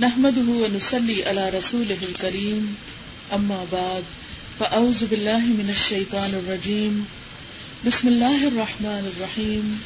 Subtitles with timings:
[0.00, 2.76] نحمده ونسلي على رسوله الكريم.
[3.32, 4.04] أما بعد،
[4.60, 7.06] فأعوذ بالله من الشيطان الرجيم.
[7.86, 9.82] بسم الله الرحمن الرحيم.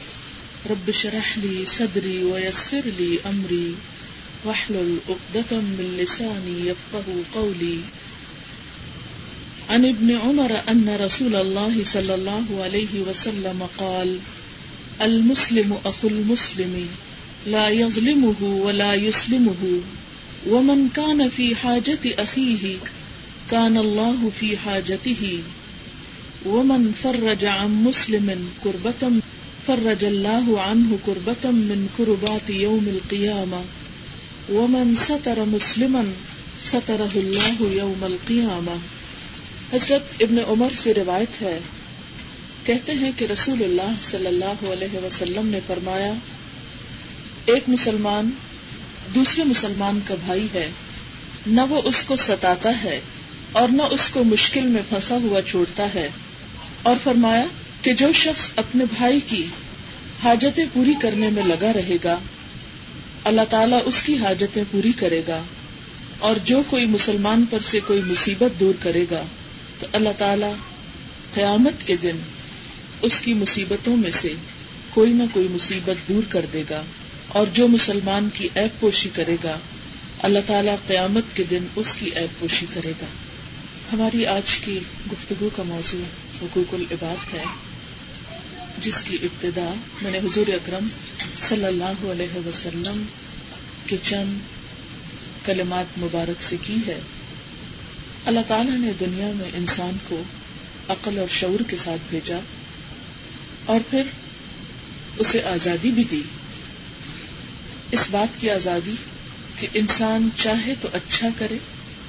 [0.70, 3.74] رب شرح لي صدري ويسر لي أمري.
[4.44, 7.04] واحلل عقدة من لساني يفقه
[7.34, 7.78] قولي.
[9.70, 14.18] عن ابن عمر أن رسول الله صلى الله عليه وسلم قال،
[15.02, 16.88] المسلم أخو المسلم.
[17.46, 19.80] لا يظلمه ولا يسلمه.
[20.46, 22.76] ومن كان في حاجة أخيه،
[23.50, 25.42] كان الله في حاجته.
[26.46, 29.20] ومن فرج عن مسلم كربة،
[29.66, 33.60] فرج الله عنه كربة من كربات يوم القيامة.
[34.48, 36.12] ومن ستر مسلما،
[36.64, 38.76] ستره الله يوم القيامة.
[39.72, 41.58] حضرت ابن عمر سے روایت ہے،
[42.64, 46.12] کہتے ہیں کہ رسول اللہ صلی اللہ علیہ وسلم نے فرمایا
[47.46, 48.30] ایک مسلمان
[49.14, 50.70] دوسرے مسلمان کا بھائی ہے،
[51.46, 53.00] نہ وہ اس کو ستاتا ہے
[53.52, 56.08] اور نہ اس کو مشکل میں پھنسا ہوا چھوڑتا ہے۔
[56.82, 57.46] اور فرمایا
[57.82, 59.46] کہ جو شخص اپنے بھائی کی
[60.22, 62.18] حاجتیں پوری کرنے میں لگا رہے گا،
[63.24, 65.42] اللہ تعالیٰ اس کی حاجتیں پوری کرے گا۔
[66.18, 69.22] اور جو کوئی مسلمان پر سے کوئی مصیبت دور کرے گا،
[69.78, 70.52] تو اللہ تعالیٰ
[71.34, 72.16] قیامت کے دن
[73.02, 74.32] اس کی مصیبتوں میں سے
[74.90, 76.82] کوئی نہ کوئی مصیبت دور کر دے گا۔
[77.28, 79.58] اور جو مسلمان کی ایپ پوشی کرے گا،
[80.18, 83.06] اللہ تعالیٰ قیامت کے دن اس کی ایپ پوشی کرے گا۔
[83.92, 84.78] ہماری آج کی
[85.12, 86.00] گفتگو کا موضوع
[86.42, 87.44] حقوق العباد ہے،
[88.78, 90.88] جس کی ابتدا میں نے حضور اکرم
[91.40, 93.02] صلی اللہ علیہ وسلم
[93.86, 94.38] کے چند
[95.46, 97.00] کلمات مبارک سے کی ہے۔
[98.24, 100.22] اللہ تعالیٰ نے دنیا میں انسان کو
[100.88, 102.38] عقل اور شعور کے ساتھ بھیجا
[103.64, 104.02] اور پھر
[105.18, 106.22] اسے آزادی بھی دی۔
[107.90, 108.94] اس بات کی آزادی
[109.56, 111.58] کہ انسان چاہے تو اچھا کرے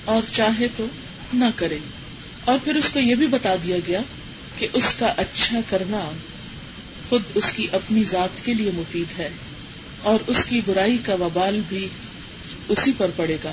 [0.05, 0.85] اور چاہے تو
[1.33, 1.77] نہ کرے۔
[2.45, 4.01] اور پھر اس کو یہ بھی بتا دیا گیا
[4.57, 6.11] کہ اس کا اچھا کرنا
[7.09, 9.29] خود اس کی اپنی ذات کے لیے مفید ہے
[10.01, 11.87] اور اس کی برائی کا وبال بھی
[12.67, 13.51] اسی پر پڑے گا۔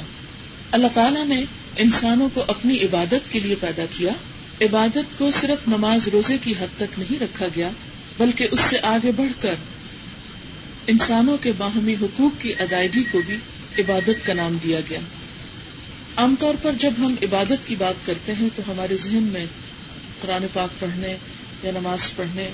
[0.70, 1.44] اللہ تعالیٰ نے
[1.76, 4.12] انسانوں کو اپنی عبادت کے لیے پیدا کیا۔
[4.60, 7.70] عبادت کو صرف نماز روزے کی حد تک نہیں رکھا گیا،
[8.18, 9.54] بلکہ اس سے آگے بڑھ کر
[10.86, 13.36] انسانوں کے باہمی حقوق کی ادائیگی کو بھی
[13.78, 14.98] عبادت کا نام دیا گیا۔
[16.16, 19.46] عام طور پر جب ہم عبادت کی بات کرتے ہیں تو ہمارے ذہن میں
[20.20, 21.16] قرآن پاک پڑھنے
[21.62, 22.48] یا نماز پڑھنے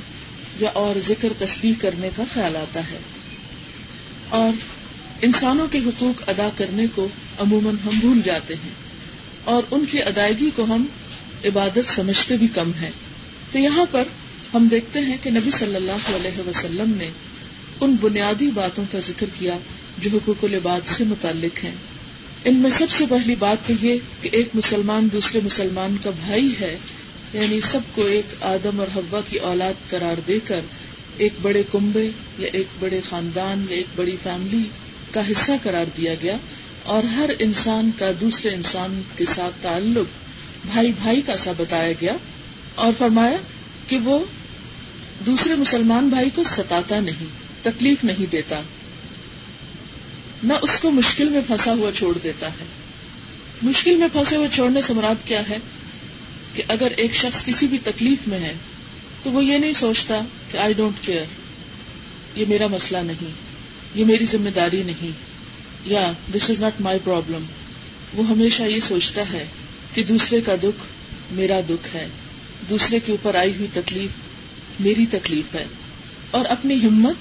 [0.61, 2.99] یا اور ذکر تسبیح کرنے کا خیال آتا ہے۔
[4.29, 4.51] اور
[5.23, 7.09] انسانوں کے حقوق ادا کرنے کو
[7.39, 8.71] عموماً ہم بھول جاتے ہیں۔
[9.45, 10.87] اور ان کی ادائیگی کو ہم
[11.45, 12.91] عبادت سمجھتے بھی کم ہے
[13.53, 14.05] تو یہاں پر
[14.55, 17.11] ہم دیکھتے ہیں کہ نبی صلی اللہ علیہ وسلم نے
[17.81, 19.59] ان بنیادی باتوں کا ذکر کیا
[19.99, 21.75] جو حقوق العباد سے متعلق ہیں۔
[22.45, 26.55] ان میں سب سے پہلی بات تو یہ کہ ایک مسلمان دوسرے مسلمان کا بھائی
[26.61, 26.79] ہے
[27.33, 30.61] یعنی سب کو ایک آدم اور حوا کی اولاد قرار دے کر
[31.17, 34.63] ایک بڑے کنبے یا ایک بڑے خاندان یا ایک بڑی فیملی
[35.11, 36.37] کا حصہ قرار دیا گیا
[36.83, 40.07] اور ہر انسان کا دوسرے انسان کے ساتھ تعلق
[40.73, 42.17] بھائی بھائی کا سا بتایا گیا
[42.75, 43.37] اور فرمایا
[43.87, 44.25] کہ وہ
[45.27, 48.61] دوسرے مسلمان بھائی کو ستاتا نہیں۔ تکلیف نہیں دیتا،
[50.45, 52.65] نہ اس کو مشکل میں پھنسا ہوا چھوڑ دیتا ہے۔
[53.63, 55.59] مشکل میں پھنسے ہوئے چھوڑنے سے مراد کیا ہے؟
[56.55, 58.55] کہ اگر ایک شخص کسی بھی تکلیف میں ہے،
[59.23, 61.25] تو وہ یہ نہیں سوچتا کہ آئی ڈونٹ کیئر،
[62.37, 63.31] یہ میرا مسئلہ نہیں،
[63.95, 65.11] یہ میری ذمہ داری نہیں،
[65.85, 67.45] یا دس از ناٹ مائی پرابلم۔
[68.15, 69.47] وہ ہمیشہ یہ سوچتا ہے
[69.95, 70.87] کہ دوسرے کا دکھ
[71.31, 72.09] میرا دکھ ہے،
[72.71, 74.11] دوسرے کے اوپر آئی ہوئی تکلیف
[74.81, 75.67] میری تکلیف ہے۔
[76.31, 77.15] اور اپنی ہمت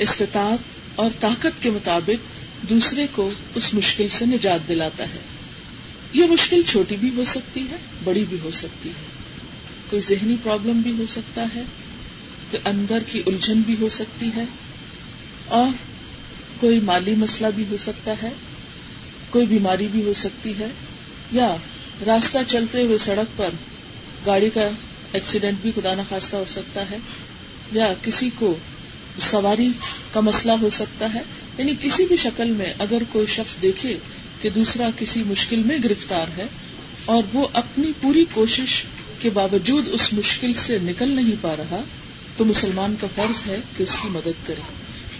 [0.00, 5.20] استطاعت اور طاقت کے مطابق دوسرے کو اس مشکل سے نجات دلاتا ہے۔
[6.12, 9.08] یہ مشکل چھوٹی بھی ہو سکتی ہے، بڑی بھی ہو سکتی ہے۔
[9.90, 11.62] کوئی ذہنی پرابلم بھی ہو سکتا ہے،
[12.50, 14.44] کوئی اندر کی الجھن بھی ہو سکتی ہے،
[15.46, 15.72] اور
[16.60, 18.30] کوئی مالی مسئلہ بھی ہو سکتا ہے،
[19.30, 20.68] کوئی بیماری بھی ہو سکتی ہے،
[21.32, 21.56] یا
[22.06, 23.50] راستہ چلتے ہوئے سڑک پر
[24.26, 24.68] گاڑی کا
[25.12, 26.98] ایکسیڈنٹ بھی خدا نخواستہ ہو سکتا ہے،
[27.72, 28.56] یا کسی کو
[29.18, 29.68] سواری
[30.12, 31.20] کا مسئلہ ہو سکتا ہے۔
[31.58, 33.96] یعنی کسی بھی شکل میں اگر کوئی شخص دیکھے
[34.40, 36.46] کہ دوسرا کسی مشکل میں گرفتار ہے
[37.04, 38.84] اور وہ اپنی پوری کوشش
[39.18, 41.80] کے باوجود اس مشکل سے نکل نہیں پا رہا،
[42.36, 44.60] تو مسلمان کا فرض ہے کہ اس کی مدد کرے۔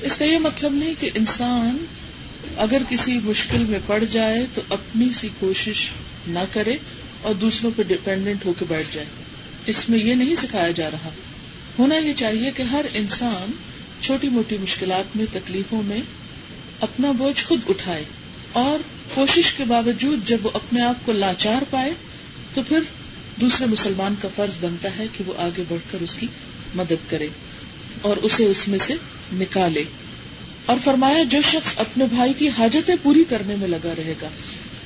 [0.00, 1.84] اس کا یہ مطلب نہیں کہ انسان
[2.56, 5.90] اگر کسی مشکل میں پڑ جائے تو اپنی سی کوشش
[6.26, 6.76] نہ کرے
[7.22, 9.06] اور دوسروں پہ ڈپینڈنٹ ہو کے بیٹھ جائے۔
[9.66, 11.10] اس میں یہ نہیں سکھایا جا رہا۔
[11.78, 13.50] ہونا یہ چاہیے کہ ہر انسان
[14.02, 16.00] چھوٹی موٹی مشکلات میں تکلیفوں میں
[16.81, 18.05] اپنا بوجھ خود اٹھائے
[18.52, 18.79] اور
[19.14, 21.93] کوشش کے باوجود جب وہ اپنے آپ کو لاچار پائے
[22.55, 22.81] تو پھر
[23.41, 26.26] دوسرے مسلمان کا فرض بنتا ہے کہ وہ آگے بڑھ کر اس کی
[26.75, 27.29] مدد کرے
[28.02, 28.94] اور اسے اس میں سے
[29.32, 29.85] نکالے
[30.67, 34.29] اور فرمایا، جو شخص اپنے بھائی کی حاجتیں پوری کرنے میں لگا رہے گا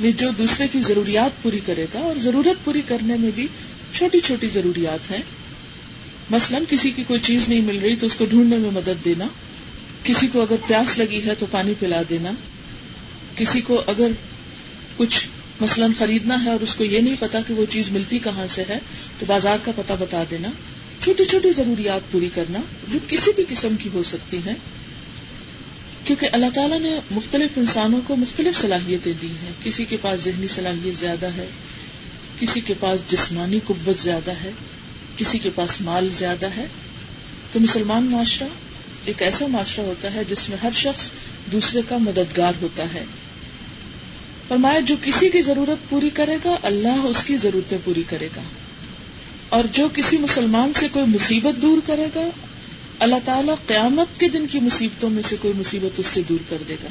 [0.01, 3.47] یعنی جو دوسرے کی ضروریات پوری کرے گا اور ضرورت پوری کرنے میں بھی
[3.93, 5.23] چھوٹی چھوٹی ضروریات ہیں
[6.31, 9.25] مثلا کسی کی کوئی چیز نہیں مل رہی تو اس کو ڈھونڈنے میں مدد دینا،
[10.03, 12.31] کسی کو اگر پیاس لگی ہے تو پانی پلا دینا،
[13.35, 14.09] کسی کو اگر
[14.97, 15.26] کچھ
[15.61, 18.65] مثلاً خریدنا ہے اور اس کو یہ نہیں پتا کہ وہ چیز ملتی کہاں سے
[18.69, 18.79] ہے،
[19.19, 20.49] تو بازار کا پتہ بتا دینا،
[21.00, 22.59] چھوٹی چھوٹی ضروریات پوری کرنا
[22.93, 24.55] جو کسی بھی قسم کی ہو سکتی ہیں۔
[26.05, 30.49] کیونکہ اللہ تعالیٰ نے مختلف انسانوں کو مختلف صلاحیتیں دی ہیں۔ کسی کے پاس ذہنی
[30.49, 31.47] صلاحیت زیادہ ہے،
[32.41, 34.50] کسی کے پاس جسمانی قوت زیادہ ہے۔
[35.17, 36.67] کسی کے پاس مال زیادہ ہے
[37.53, 38.49] تو مسلمان معاشرہ
[39.05, 41.11] ایک ایسا معاشرہ ہوتا ہے جس میں ہر شخص
[41.53, 43.05] دوسرے کا مددگار ہوتا ہے۔
[44.49, 48.43] فرمایا، جو کسی کی ضرورت پوری کرے گا، اللہ اس کی ضرورتیں پوری کرے گا۔
[49.49, 52.29] اور جو کسی مسلمان سے کوئی مصیبت دور کرے گا،
[52.99, 56.57] اللہ تعالیٰ قیامت کے دن کی مصیبتوں میں سے کوئی مصیبت اس سے دور کر
[56.69, 56.89] دے گا۔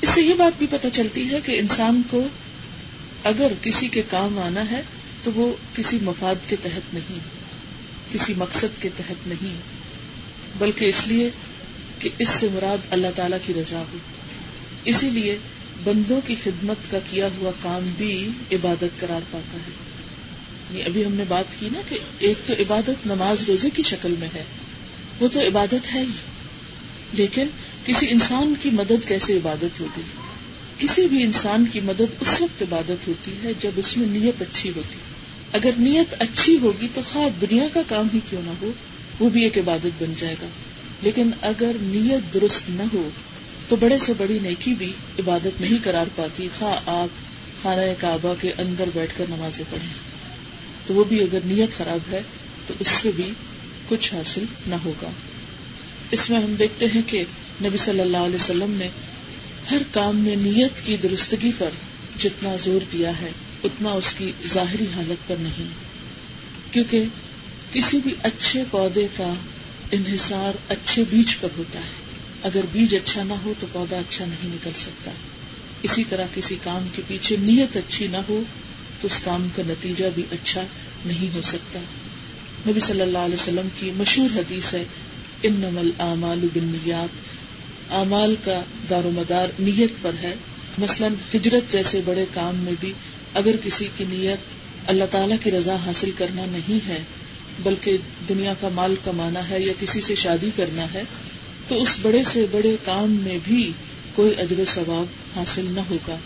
[0.00, 2.26] اس سے یہ بات بھی پتہ چلتی ہے کہ انسان کو
[3.24, 4.82] اگر کسی کے کام آنا ہے
[5.26, 7.18] تو وہ کسی مفاد کے تحت نہیں،
[8.12, 9.56] کسی مقصد کے تحت نہیں،
[10.58, 11.30] بلکہ اس لیے
[11.98, 13.98] کہ اس سے مراد اللہ تعالی کی رضا ہو۔
[14.84, 15.38] اسی لیے
[15.84, 19.72] بندوں کی خدمت کا کیا ہوا کام بھی عبادت قرار پاتا ہے۔
[20.70, 24.14] یعنی ابھی ہم نے بات کی نا کہ ایک تو عبادت نماز روزے کی شکل
[24.18, 24.44] میں ہے،
[25.20, 26.16] وہ تو عبادت ہے ہی۔
[27.12, 27.46] لیکن
[27.84, 30.02] کسی انسان کی مدد کیسے عبادت ہوگی؟
[30.78, 34.72] کسی بھی انسان کی مدد اس وقت عبادت ہوتی ہے جب اس میں نیت اچھی
[34.76, 34.96] ہوتی
[35.52, 38.70] اگر نیت اچھی ہوگی تو خواہ دنیا کا کام ہی کیوں نہ ہو،
[39.20, 40.46] وہ بھی ایک عبادت بن جائے گا۔
[41.02, 43.08] لیکن اگر نیت درست نہ ہو،
[43.68, 47.08] تو بڑے سے بڑی نیکی بھی عبادت نہیں کرار پاتی۔ خواہ آپ
[47.62, 49.94] خانہ کعبہ کے اندر بیٹھ کر نمازیں پڑھیں،
[50.86, 52.20] تو وہ بھی اگر نیت خراب ہے
[52.66, 53.30] تو اس سے بھی
[53.88, 55.10] کچھ حاصل نہ ہوگا۔
[56.10, 57.24] اس میں ہم دیکھتے ہیں کہ
[57.64, 58.88] نبی صلی اللہ علیہ وسلم نے
[59.70, 61.68] ہر کام میں نیت کی درستگی پر
[62.18, 63.30] جتنا زور دیا ہے،
[63.64, 65.66] اتنا اس کی ظاہری حالت پر نہیں۔
[66.72, 67.04] کیونکہ
[67.72, 69.32] کسی بھی اچھے پودے کا
[69.90, 72.06] انحصار اچھے بیج پر ہوتا ہے۔
[72.42, 75.10] اگر بیج اچھا نہ ہو تو پودا اچھا نہیں نکل سکتا۔
[75.82, 78.42] اسی طرح کسی کام کے پیچھے نیت اچھی نہ ہو
[79.00, 80.62] تو اس کام کا نتیجہ بھی اچھا
[81.04, 81.80] نہیں ہو سکتا۔
[82.68, 84.84] نبی صلی اللہ علیہ وسلم کی مشہور حدیث ہے
[85.42, 87.35] ان نمل اعمال بنیات
[87.90, 88.60] اعمال کا
[88.90, 90.34] دار و مدار نیت پر ہے۔
[90.78, 92.92] مثلاً ہجرت جیسے بڑے کام میں بھی
[93.34, 94.38] اگر کسی کی نیت
[94.86, 96.98] اللہ تعالی کی رضا حاصل کرنا نہیں ہے،
[97.62, 97.96] بلکہ
[98.28, 101.02] دنیا کا مال کمانا ہے یا کسی سے شادی کرنا ہے،
[101.68, 103.72] تو اس بڑے سے بڑے کام میں بھی
[104.14, 106.16] کوئی اجر و ثواب حاصل نہ ہوگا۔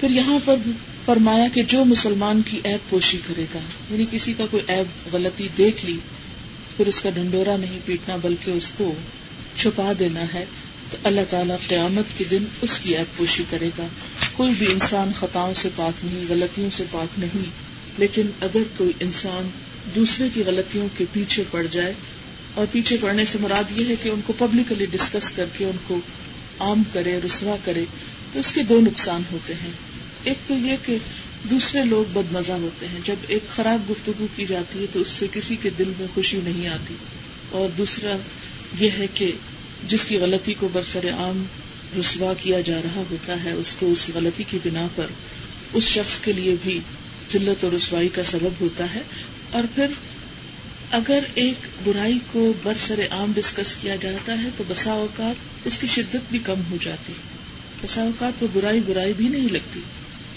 [0.00, 0.56] پھر یہاں پر
[1.04, 3.58] فرمایا کہ جو مسلمان کی ایب پوشی کرے گا
[3.90, 5.96] یعنی کسی کا کوئی ایب غلطی دیکھ لی،
[6.76, 8.94] پھر اس کا ڈنڈورا نہیں پیٹنا، بلکہ اس کو
[9.56, 10.44] چھپا دینا ہے،
[10.90, 13.86] تو اللہ تعالیٰ قیامت کے دن اس کی ایب پوشی کرے گا۔
[14.32, 17.50] کوئی بھی انسان خطاؤں سے پاک نہیں، غلطیوں سے پاک نہیں،
[17.98, 19.48] لیکن اگر کوئی انسان
[19.94, 21.92] دوسرے کی غلطیوں کے پیچھے پڑ جائے،
[22.54, 25.76] اور پیچھے پڑنے سے مراد یہ ہے کہ ان کو پبلکلی ڈسکس کر کے ان
[25.86, 25.98] کو
[26.60, 27.84] عام کرے، رسوا کرے،
[28.32, 29.70] تو اس کے دو نقصان ہوتے ہیں۔
[30.24, 30.96] ایک تو یہ کہ
[31.50, 35.08] دوسرے لوگ بد مزہ ہوتے ہیں۔ جب ایک خراب گفتگو کی جاتی ہے، تو اس
[35.08, 36.94] سے کسی کے دل میں خوشی نہیں آتی،
[37.50, 38.16] اور دوسرا
[38.78, 39.32] یہ ہے کہ
[39.88, 41.44] جس کی غلطی کو برسر عام
[42.00, 45.06] رسوا کیا جا رہا ہوتا ہے، اس کو اس غلطی کی بنا پر
[45.72, 46.80] اس شخص کے لیے بھی
[47.32, 49.00] ذلت اور رسوائی کا سبب ہوتا ہے۔
[49.50, 49.86] اور پھر
[50.90, 55.86] اگر ایک برائی کو برسر عام ڈسکس کیا جاتا ہے، تو بسا اوقات اس کی
[55.86, 57.12] شدت بھی کم ہو جاتی
[57.82, 59.80] بسا اوقات وہ برائی برائی بھی نہیں لگتی۔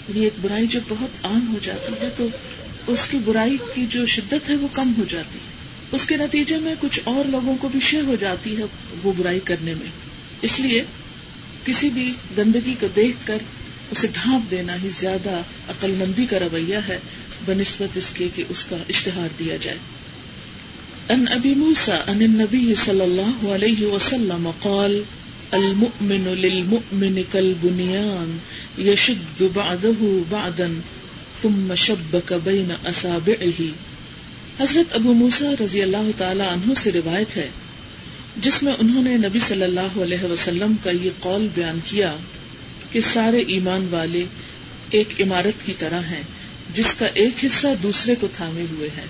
[0.08, 2.28] یعنی ایک برائی جب بہت عام ہو جاتی ہے، تو
[2.86, 5.55] اس کی برائی کی جو شدت ہے وہ کم ہو جاتی ہے۔
[5.92, 8.62] اس کے نتیجے میں کچھ اور لوگوں کو بھی شے ہو جاتی ہے
[9.02, 9.90] وہ برائی کرنے میں۔
[10.42, 10.84] اس لیے
[11.64, 13.38] کسی بھی گندگی کو دیکھ کر
[13.90, 15.30] اسے ڈھانپ دینا ہی زیادہ
[15.68, 16.98] عقل مندی کا رویہ ہے،
[17.46, 19.78] بنسبت اس کے کہ اس کا اشتہار دیا جائے۔
[21.08, 25.02] ان ابی موسا ان نبی صلی اللہ علیہ وسلم قال،
[25.50, 28.38] المؤمن للمؤمن كالبنيان
[28.78, 30.66] يشد بعده بعدا
[31.42, 33.64] ثم شبك بين اصابعه۔
[34.60, 37.48] حضرت ابو موسا رضی اللہ تعالی عنہ سے روایت ہے،
[38.36, 42.16] جس میں انہوں نے نبی صلی اللہ علیہ وسلم کا یہ قول بیان کیا
[42.92, 44.24] کہ سارے ایمان والے
[44.90, 46.22] ایک عمارت کی طرح ہیں،
[46.74, 49.04] جس کا ایک حصہ دوسرے کو تھامے ہوئے ہے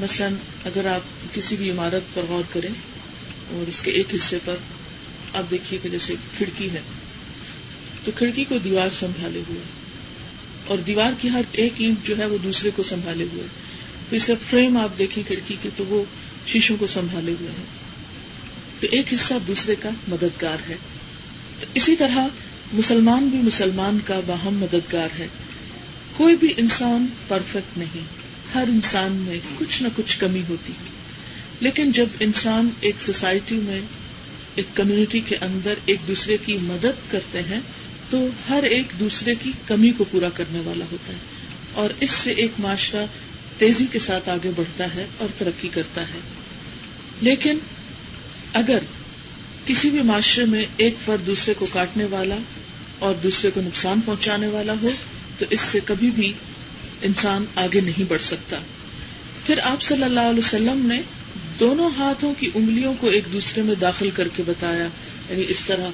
[0.00, 0.28] مثلا
[0.64, 4.56] اگر آپ کسی بھی عمارت پر غور کریں اور اس کے ایک حصے پر
[5.34, 6.80] آپ دیکھیے کہ جیسے کھڑکی ہے،
[8.04, 9.60] تو کھڑکی کو دیوار سنبھالے ہوئے
[10.66, 13.46] اور دیوار کی ہر ایک اینٹ جو ہے وہ دوسرے کو سنبھالے ہوئے۔
[14.16, 16.04] اسے فریم آپ دیکھیں کھڑکی کے تو وہ
[16.46, 17.64] شیشوں کو سنبھالے ہوئے ہیں۔
[18.80, 20.76] تو ایک حصہ دوسرے کا مددگار ہے۔
[21.60, 22.26] تو اسی طرح
[22.72, 25.26] مسلمان بھی مسلمان کا باہم مددگار ہے۔
[26.16, 28.04] کوئی بھی انسان پرفیکٹ نہیں۔
[28.54, 30.72] ہر انسان میں کچھ نہ کچھ کمی ہوتی۔
[31.60, 33.80] لیکن جب انسان ایک سوسائٹی میں،
[34.54, 37.60] ایک کمیونٹی کے اندر ایک دوسرے کی مدد کرتے ہیں،
[38.10, 41.18] تو ہر ایک دوسرے کی کمی کو پورا کرنے والا ہوتا ہے۔
[41.72, 43.06] اور اس سے ایک معاشرہ
[43.62, 46.18] تیزی کے ساتھ آگے بڑھتا ہے اور ترقی کرتا ہے۔
[47.20, 47.58] لیکن
[48.52, 48.78] اگر
[49.66, 52.36] کسی بھی معاشرے میں ایک فرد دوسرے کو کاٹنے والا
[52.98, 54.90] اور دوسرے کو نقصان پہنچانے والا ہو،
[55.38, 56.32] تو اس سے کبھی بھی
[57.02, 58.58] انسان آگے نہیں بڑھ سکتا۔
[59.46, 61.00] پھر آپ صلی اللہ علیہ وسلم نے
[61.60, 64.88] دونوں ہاتھوں کی انگلیوں کو ایک دوسرے میں داخل کر کے بتایا
[65.30, 65.88] یعنی اس طرح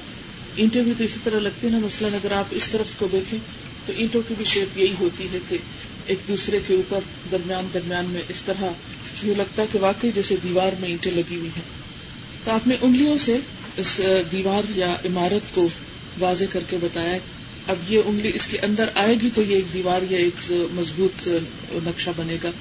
[0.55, 3.39] اینٹیں بھی تو اسی طرح لگتی ہے نا، مثلاً اگر آپ اس طرف کو دیکھیں
[3.85, 5.57] تو اینٹوں کی بھی شیپ یہی ہوتی ہے کہ
[6.05, 6.99] ایک دوسرے کے اوپر
[7.31, 8.63] درمیان درمیان میں اس طرح
[9.23, 11.67] یہ لگتا ہے کہ واقعی جیسے دیوار میں اینٹیں لگی ہوئی ہیں۔
[12.43, 13.37] تو آپ نے انگلیوں سے
[13.77, 14.01] اس
[14.31, 15.67] دیوار یا عمارت کو
[16.19, 17.17] واضح کر کے بتایا
[17.67, 21.27] اب یہ انگلی اس کے اندر آئے گی تو یہ ایک دیوار یا ایک مضبوط
[21.83, 22.51] نقشہ بنے گا۔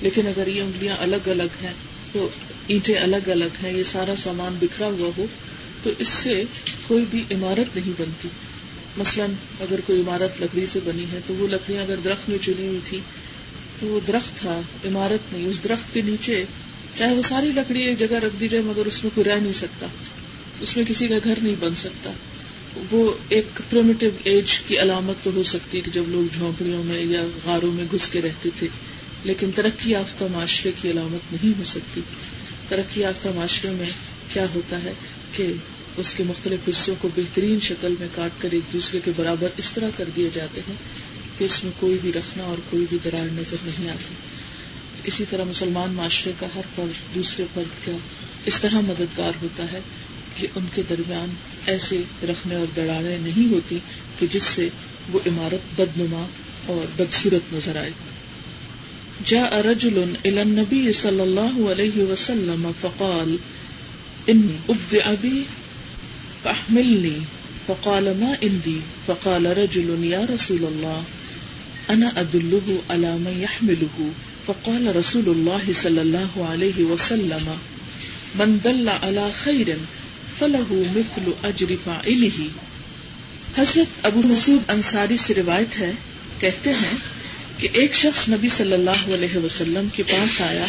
[0.00, 1.72] لیکن اگر یہ انگلیاں الگ الگ ہیں
[2.12, 2.28] تو
[2.66, 5.26] اینٹیں الگ الگ ہیں، یہ سارا سامان بکھرا ہوا ہو
[5.82, 6.44] تو اس سے
[6.86, 8.28] کوئی بھی عمارت نہیں بنتی۔
[8.96, 12.66] مثلاً اگر کوئی عمارت لکڑی سے بنی ہے تو وہ لکڑیاں اگر درخت میں چنی
[12.66, 13.00] ہوئی تھی
[13.80, 16.44] تو وہ درخت تھا عمارت نہیں اس درخت کے نیچے
[16.94, 19.52] چاہے وہ ساری لکڑی ایک جگہ رکھ دی جائے مگر اس میں کوئی رہ نہیں
[19.52, 19.86] سکتا۔
[20.60, 22.12] اس میں کسی کا گھر نہیں بن سکتا۔
[22.90, 27.02] وہ ایک پرومیٹو ایج کی علامت تو ہو سکتی ہے کہ جب لوگ جھونپڑیوں میں
[27.02, 28.66] یا غاروں میں گھس کے رہتے تھے۔
[29.24, 32.00] لیکن ترقی یافتہ معاشرے کی علامت نہیں ہو سکتی۔
[32.68, 33.90] ترقی یافتہ معاشرے میں
[34.32, 34.92] کیا ہوتا ہے؟
[35.32, 35.52] کہ
[35.96, 39.70] اس کے مختلف حصوں کو بہترین شکل میں کاٹ کر ایک دوسرے کے برابر اس
[39.70, 40.76] طرح کر دیے جاتے ہیں
[41.38, 44.14] کہ اس میں کوئی بھی رکھنا اور کوئی بھی درار نظر نہیں آتی۔
[45.04, 47.92] اسی طرح مسلمان معاشرے کا ہر فرد دوسرے فرد کا
[48.44, 49.80] اس طرح مددگار ہوتا ہے
[50.36, 51.34] کہ ان کے درمیان
[51.66, 53.78] ایسے رکھنے اور دراڑیں نہیں ہوتی
[54.18, 54.68] کہ جس سے
[55.12, 56.26] وہ عمارت بدنما
[56.66, 57.90] اور بدسورت نظر آئے۔
[59.24, 63.36] جاء رجل الى النبي صلى الله عليه وسلم فقال
[64.28, 65.42] اني ابدع بي
[66.44, 67.16] فاحملني
[67.68, 68.76] فقال ما عندي
[69.06, 71.04] فقال رجل يا رسول الله
[71.90, 74.10] انا ادله على من يحمله
[74.46, 77.58] فقال رسول الله صلى الله عليه وسلم
[78.34, 79.76] من دل على خير
[80.40, 82.48] فله مثل اجر فاعله
[83.56, 85.92] حضرت ابو مسعود انصاری سے روایت ہے،
[86.40, 86.94] کہتے ہیں
[87.58, 90.66] کہ ایک شخص نبی صلی اللہ علیہ وسلم کے پاس آیا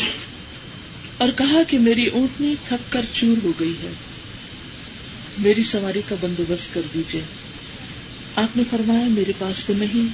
[1.17, 3.93] اور کہا کہ میری اونٹنی تھک کر چور ہو گئی ہے۔
[5.37, 7.21] میری سواری کا بندوبست کر دیجیے
[8.35, 10.07] آپ نے فرمایا، میرے پاس تو نہیں۔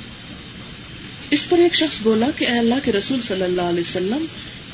[1.31, 4.25] اس پر ایک شخص بولا کہ، اے اللہ کے رسول صلی اللہ علیہ وسلم،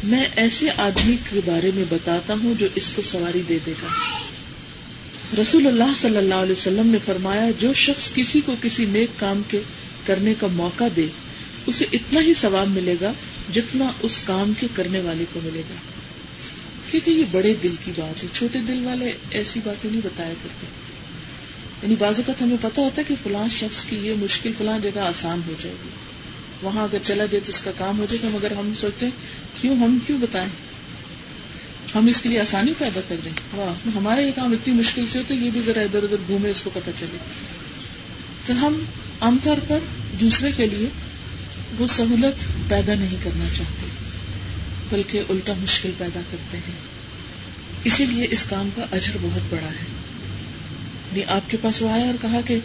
[0.04, 3.88] میں ایسے آدمی کے بارے میں بتاتا ہوں جو اس کو سواری دے دے گا۔
[5.42, 9.42] رسول اللہ صلی اللہ علیہ وسلم نے فرمایا، جو شخص کسی کو کسی نیک کام
[9.48, 9.60] کے
[10.06, 11.08] کرنے کا موقع دے،
[11.68, 13.14] اسے اتنا ہی ثواب ملے گا
[13.54, 15.95] جتنا اس کام کے کرنے والے کو ملے گا۔
[16.96, 20.68] کیونکہ یہ بڑے دل کی بات ہے، چھوٹے دل والے ایسی باتیں نہیں بتایا کرتے۔
[21.84, 25.00] یعنی بعض اوقات ہمیں پتا ہوتا ہے کہ فلاں شخص کی یہ مشکل فلاں جگہ
[25.00, 25.90] آسان ہو جائے گی۔
[26.62, 29.14] وہاں اگر چلا جائے تو اس کا کام ہو جائے گا، مگر ہم سوچتے ہیں،
[29.62, 30.50] کیوں ہم کیوں بتائیں؟
[31.96, 35.20] ہم اس کے لیے آسانی پیدا کر دیں۔ واہ ہمارا یہ کام اتنی مشکل سے
[35.20, 37.18] ہوتا ہے، یہ بھی ذرا ادھر ادھر گھومے، اس کو پتہ چلے۔
[38.46, 38.82] تو ہم
[39.22, 39.80] عام طور پر
[40.22, 40.90] دوسرے کے لیے
[41.78, 43.86] وہ سہولت پیدا نہیں کرنا چاہتے۔
[44.90, 46.96] بلکہ الٹا مشکل پیدا کرتے ہیں۔
[47.84, 49.86] اسی لیے اس کام کا اجر بہت بڑا ہے۔
[51.12, 52.60] یعنی آپ کے پاس وہ آیا اور کہا کہ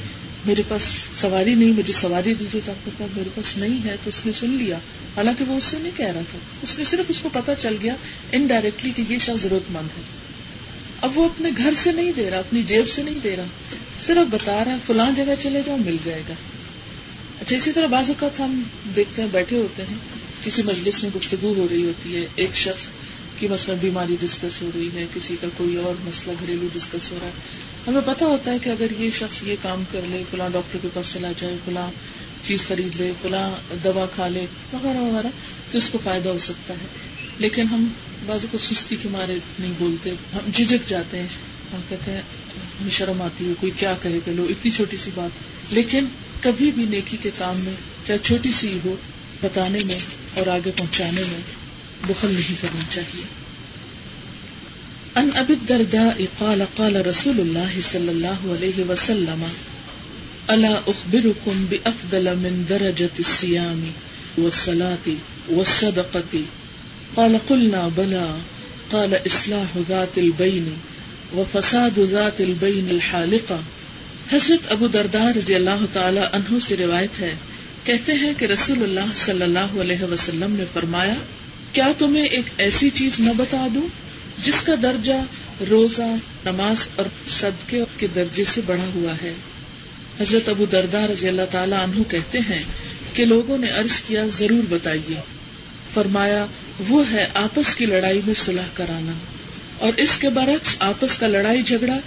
[0.45, 0.83] میرے پاس
[1.15, 4.27] سواری نہیں، مجھے سواری دیجیے تو آپ کے پاس میرے پاس نہیں ہے تو اس
[4.27, 4.77] نے سن لیا۔
[5.17, 7.77] حالانکہ وہ اس سے نہیں کہہ رہا تھا۔ اس نے صرف اس کو پتا چل
[7.83, 7.95] گیا
[8.33, 10.03] انڈائریکٹلی کہ یہ شخص ضرورت مند ہے۔
[11.01, 13.45] اب وہ اپنے گھر سے نہیں دے رہا، اپنی جیب سے نہیں دے رہا۔
[14.07, 16.35] صرف بتا رہا ہے فلاں جگہ چلے جاؤ، مل جائے گا۔
[17.41, 18.63] اچھا اسی طرح بعض اوقات ہم
[18.97, 19.97] دیکھتے ہیں، بیٹھے ہوتے ہیں۔
[20.45, 22.87] کسی مجلس میں گفتگو ہو رہی ہوتی ہے، ایک شخص
[23.39, 27.19] کی مثلا بیماری ڈسکس ہو رہی ہے، کسی کا کوئی اور مسئلہ گھریلو ڈسکس ہو
[27.21, 27.33] رہا ہے۔
[27.87, 30.89] ہمیں پتا ہوتا ہے کہ اگر یہ شخص یہ کام کر لے، فلاں ڈاکٹر کے
[30.95, 31.91] پاس چلا جائے، فلاں
[32.43, 33.51] چیز خرید لے، فلاں
[33.85, 35.27] دوا کھا لے، وغیرہ وغیرہ،
[35.71, 36.87] تو اس کو فائدہ ہو سکتا ہے۔
[37.39, 37.89] لیکن ہم
[38.27, 41.27] بازو کو سستی کے مارے نہیں بولتے، ہم جھجک جاتے ہیں۔
[41.73, 42.21] ہم کہتے ہیں
[42.91, 45.31] شرم آتی ہے، کوئی کیا کہے کہ لو، اتنی چھوٹی سی بات۔
[45.73, 46.05] لیکن
[46.41, 47.73] کبھی بھی نیکی کے کام میں،
[48.07, 48.97] چاہے چھوٹی سی ہو
[49.43, 49.99] بتانے میں
[50.35, 51.41] اور آگے پہنچانے میں
[52.07, 53.23] بخل نہیں کرنا چاہیے۔
[55.17, 59.45] ان ابی الدرداء قال قال رسول الله صلى الله عليه وسلم
[60.47, 63.91] اللہ اخبركم بافضل من درجة الصيام
[64.39, 65.11] والصلاة
[65.49, 66.37] والصدقة؟
[67.15, 68.39] قال قلنا بلى،
[68.91, 70.75] قال اصلاح ذات البين
[71.33, 73.61] وفساد ذات البين الحالقة
[74.33, 77.35] حضرت ابو دردار رضی اللہ تعالی عنہ سے روایت ہے
[77.85, 81.15] کہتے ہیں کہ رسول اللہ صلی اللہ علیہ وسلم نے فرمایا،
[81.73, 83.89] کیا تمہیں ایک ایسی چیز نہ بتا دوں
[84.45, 85.25] جس کا درجہ
[85.71, 89.35] روزہ، نماز اور صدقے کے درجے سے بڑھا ہوا ہے؟
[90.21, 92.63] حضرت ابو دردار رضی اللہ تعالی عنہ کہتے ہیں
[93.13, 95.21] کہ لوگوں نے عرض کیا، ضرور بتائیے۔
[95.95, 96.47] فرمایا،
[96.89, 99.13] وہ ہے آپس کی لڑائی میں صلح کرانا
[99.79, 101.99] اور اس کے برعکس آپس کا لڑائی جھگڑا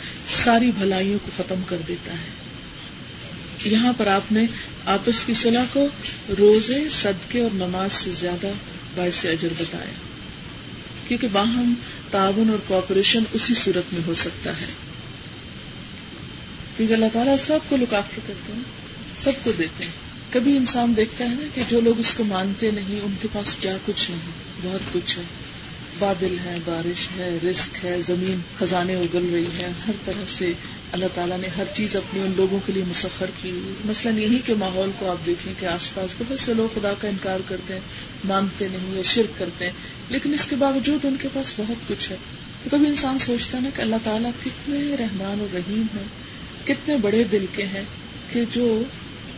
[0.43, 2.42] ساری بھلائیوں کو ختم کر دیتا ہے۔
[3.65, 4.45] یہاں پر آپ نے
[4.85, 5.87] آپس کی صلاح کو
[6.39, 8.47] روزے، صدقے اور نماز سے زیادہ
[8.95, 9.93] باعث اجر بتایا۔
[11.07, 11.73] کیونکہ باہم
[12.11, 14.65] تعاون اور کوپریشن اسی صورت میں ہو سکتا ہے۔
[16.77, 18.61] کیونکہ اللہ تعالیٰ سب کو لک آفٹر کرتے ہیں،
[19.17, 19.91] سب کو دیتے ہیں۔
[20.29, 23.55] کبھی انسان دیکھتا ہے نا کہ جو لوگ اس کو مانتے نہیں، ان کے پاس
[23.55, 24.31] کیا کچھ نہیں،
[24.63, 25.23] بہت کچھ ہے۔
[25.99, 30.53] بادل ہے، بارش ہے رسک ہے، زمین خزانے اگل رہی ہے، ہر طرف سے
[30.91, 34.53] اللہ تعالیٰ نے ہر چیز اپنی ان لوگوں کے لیے مسخر کی۔ مثلاً یہی کے
[34.53, 37.81] ماحول کو آپ دیکھیں کہ آس پاس بہت سے لوگ خدا کا انکار کرتے ہیں،
[38.25, 39.71] مانتے نہیں یا شرک کرتے ہیں،
[40.09, 42.15] لیکن اس کے باوجود ان کے پاس بہت کچھ ہے۔
[42.63, 46.07] تو کبھی انسان سوچتا نا کہ اللہ تعالیٰ کتنے رحمان اور رحیم ہیں،
[46.67, 47.83] کتنے بڑے دل کے ہیں
[48.31, 48.83] کہ جو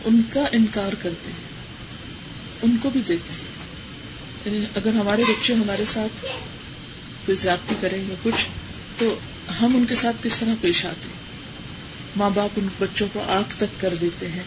[0.04, 1.46] ان کا انکار کرتے ہیں،
[2.62, 3.55] ان کو بھی دیتے ہیں۔
[4.46, 6.26] یعنی اگر ہمارے بچے ہمارے ساتھ
[7.26, 8.46] کوئی زیادتی کریں یا کچھ،
[8.98, 9.18] تو
[9.60, 11.08] ہم ان کے ساتھ کس طرح پیش آتے
[12.16, 14.42] ماں باپ ان بچوں کو آگ تک کر دیتے ہیں،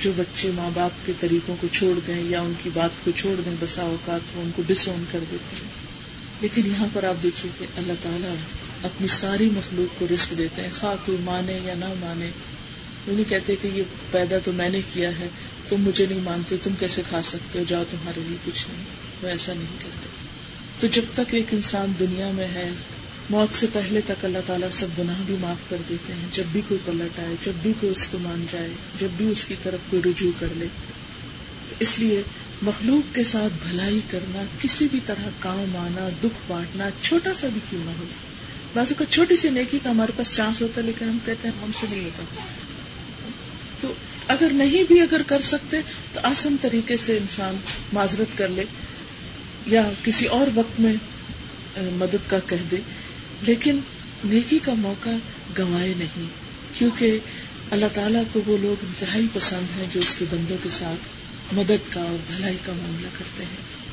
[0.00, 3.40] جو بچے ماں باپ کے طریقوں کو چھوڑ دیں یا ان کی بات کو چھوڑ
[3.44, 5.70] دیں، بسا اوقات وہ ان کو ڈسون کر دیتے ہیں۔
[6.40, 8.34] لیکن یہاں پر آپ دیکھیے کہ اللہ تعالیٰ
[8.82, 12.30] اپنی ساری مخلوق کو رسک دیتے ہیں خواہ کوئی مانے یا نہ مانے
[13.06, 15.28] وہ نہیں کہتے کہ یہ پیدا تو میں نے کیا ہے؟
[15.68, 18.84] تم مجھے نہیں مانتے، تم کیسے کھا سکتے ہو؟ جاؤ تمہارے لیے کچھ نہیں۔
[19.22, 20.08] وہ ایسا نہیں کرتے۔
[20.80, 22.70] تو جب تک ایک انسان دنیا میں ہے،
[23.30, 26.60] موت سے پہلے تک اللہ تعالیٰ سب گناہ بھی معاف کر دیتے ہیں۔ جب بھی
[26.68, 29.78] کوئی پلٹ آئے، جب بھی کوئی اس کو مان جائے، جب بھی اس کی طرف
[29.90, 30.66] کوئی رجوع کر لے۔
[31.68, 32.22] تو اس لیے
[32.62, 37.60] مخلوق کے ساتھ بھلائی کرنا، کسی بھی طرح کام آنا، دکھ بانٹنا، چھوٹا سا بھی
[37.70, 38.04] کیوں نہ ہو۔
[38.74, 41.62] بازو کا چھوٹی سی نیکی کا ہمارے پاس چانس ہوتا ہے، لیکن ہم کہتے ہیں
[41.62, 42.24] ہم سے نہیں ہوتا۔
[43.84, 43.94] تو
[44.28, 45.76] اگر نہیں بھی اگر کر سکتے
[46.12, 47.56] تو آسن طریقے سے انسان
[47.92, 48.64] معذرت کر لے
[49.66, 50.94] یا کسی اور وقت میں
[51.76, 52.76] مدد کا کہہ دے۔
[53.42, 53.80] لیکن
[54.24, 55.10] نیکی کا موقع
[55.58, 56.24] گوائے نہیں،
[56.74, 57.18] کیونکہ
[57.70, 61.08] اللہ تعالیٰ کو وہ لوگ انتہائی پسند ہیں جو اس کے بندوں کے ساتھ
[61.54, 63.84] مدد کا اور بھلائی کا معاملہ کرتے ہیں۔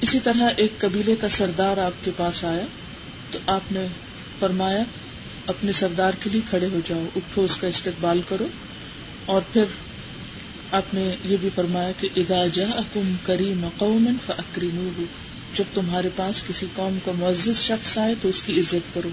[0.00, 2.66] اسی طرح ایک قبیلے کا سردار آپ کے پاس آیا
[3.30, 3.86] تو آپ نے
[4.38, 4.82] فرمایا
[5.48, 8.46] اپنے سردار کے لیے کھڑے ہو جاؤ، اٹھو، اس کا استقبال کرو۔
[9.26, 9.64] اور پھر
[10.72, 15.04] آپ نے یہ بھی فرمایا کہ ادا جا کم کری مقومن فکریم
[15.54, 19.08] جب تمہارے پاس کسی قوم کا معزز شخص آئے تو اس کی عزت کرو۔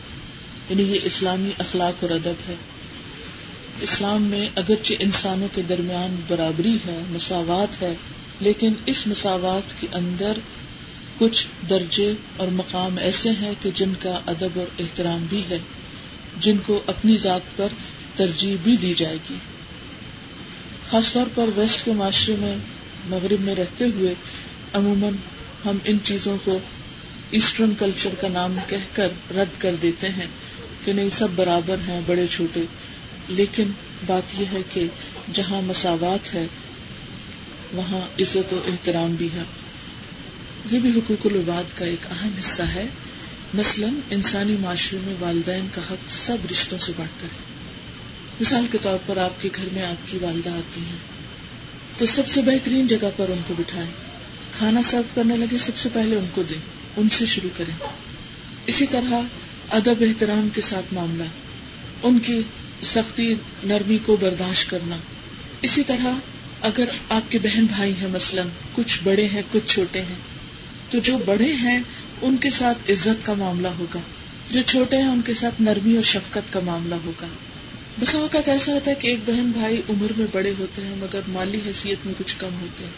[0.70, 2.56] یعنی یہ اسلامی اخلاق اور ادب ہے۔
[3.82, 7.94] اسلام میں اگرچہ انسانوں کے درمیان برابری ہے، مساوات ہے،
[8.40, 10.34] لیکن اس مساوات کے اندر
[11.18, 15.58] کچھ درجے اور مقام ایسے ہیں کہ جن کا ادب اور احترام بھی ہے۔
[16.40, 17.68] جن کو اپنی ذات پر
[18.16, 19.36] ترجیح بھی دی جائے گی۔
[20.90, 22.56] خاص طور پر ویسٹ کے معاشرے میں،
[23.06, 24.14] مغرب میں رہتے ہوئے،
[24.74, 25.14] عموماً
[25.66, 26.60] ہم ان چیزوں کو
[27.32, 30.28] ایسٹرن کلچر کا نام کہہ کر رد کر دیتے ہیں
[30.86, 32.64] کہ نہیں، سب برابر ہیں، بڑے چھوٹے۔
[33.28, 33.68] لیکن
[34.08, 34.88] بات یہ ہے کہ
[35.34, 36.46] جہاں مساوات ہے،
[37.74, 39.44] وہاں عزت و احترام بھی ہے۔
[40.72, 42.86] یہ بھی حقوق العباد کا ایک اہم حصہ ہے۔
[43.54, 47.56] مثلاً انسانی معاشرے میں والدین کا حق سب رشتوں سے بڑھ کر ہے۔
[48.42, 50.98] مثال کے طور پر آپ کے گھر میں آپ کی والدہ آتی ہیں،
[51.98, 53.92] تو سب سے بہترین جگہ پر ان کو بٹھائیں۔
[54.58, 56.58] کھانا سرو کرنے لگے، سب سے پہلے ان کو دیں،
[56.98, 57.88] ان سے شروع کریں۔
[58.66, 59.14] اسی طرح
[59.70, 61.24] ادب احترام کے ساتھ معاملہ،
[62.04, 62.42] ان کی
[62.84, 64.96] سختی، نرمی کو برداشت کرنا۔
[65.62, 66.08] اسی طرح
[66.62, 70.16] اگر آپ کے بہن بھائی ہیں مثلاً، کچھ بڑے ہیں، کچھ چھوٹے ہیں،
[70.90, 71.80] تو جو بڑے ہیں
[72.26, 74.00] ان کے ساتھ عزت کا معاملہ ہوگا،
[74.52, 77.28] جو چھوٹے ہیں ان کے ساتھ نرمی اور شفقت کا معاملہ ہوگا۔
[78.00, 81.20] بسا اوقات ایسا ہوتا ہے کہ ایک بہن بھائی عمر میں بڑے ہوتے ہیں، مگر
[81.28, 82.92] مالی حیثیت میں کچھ کم ہوتے ہیں۔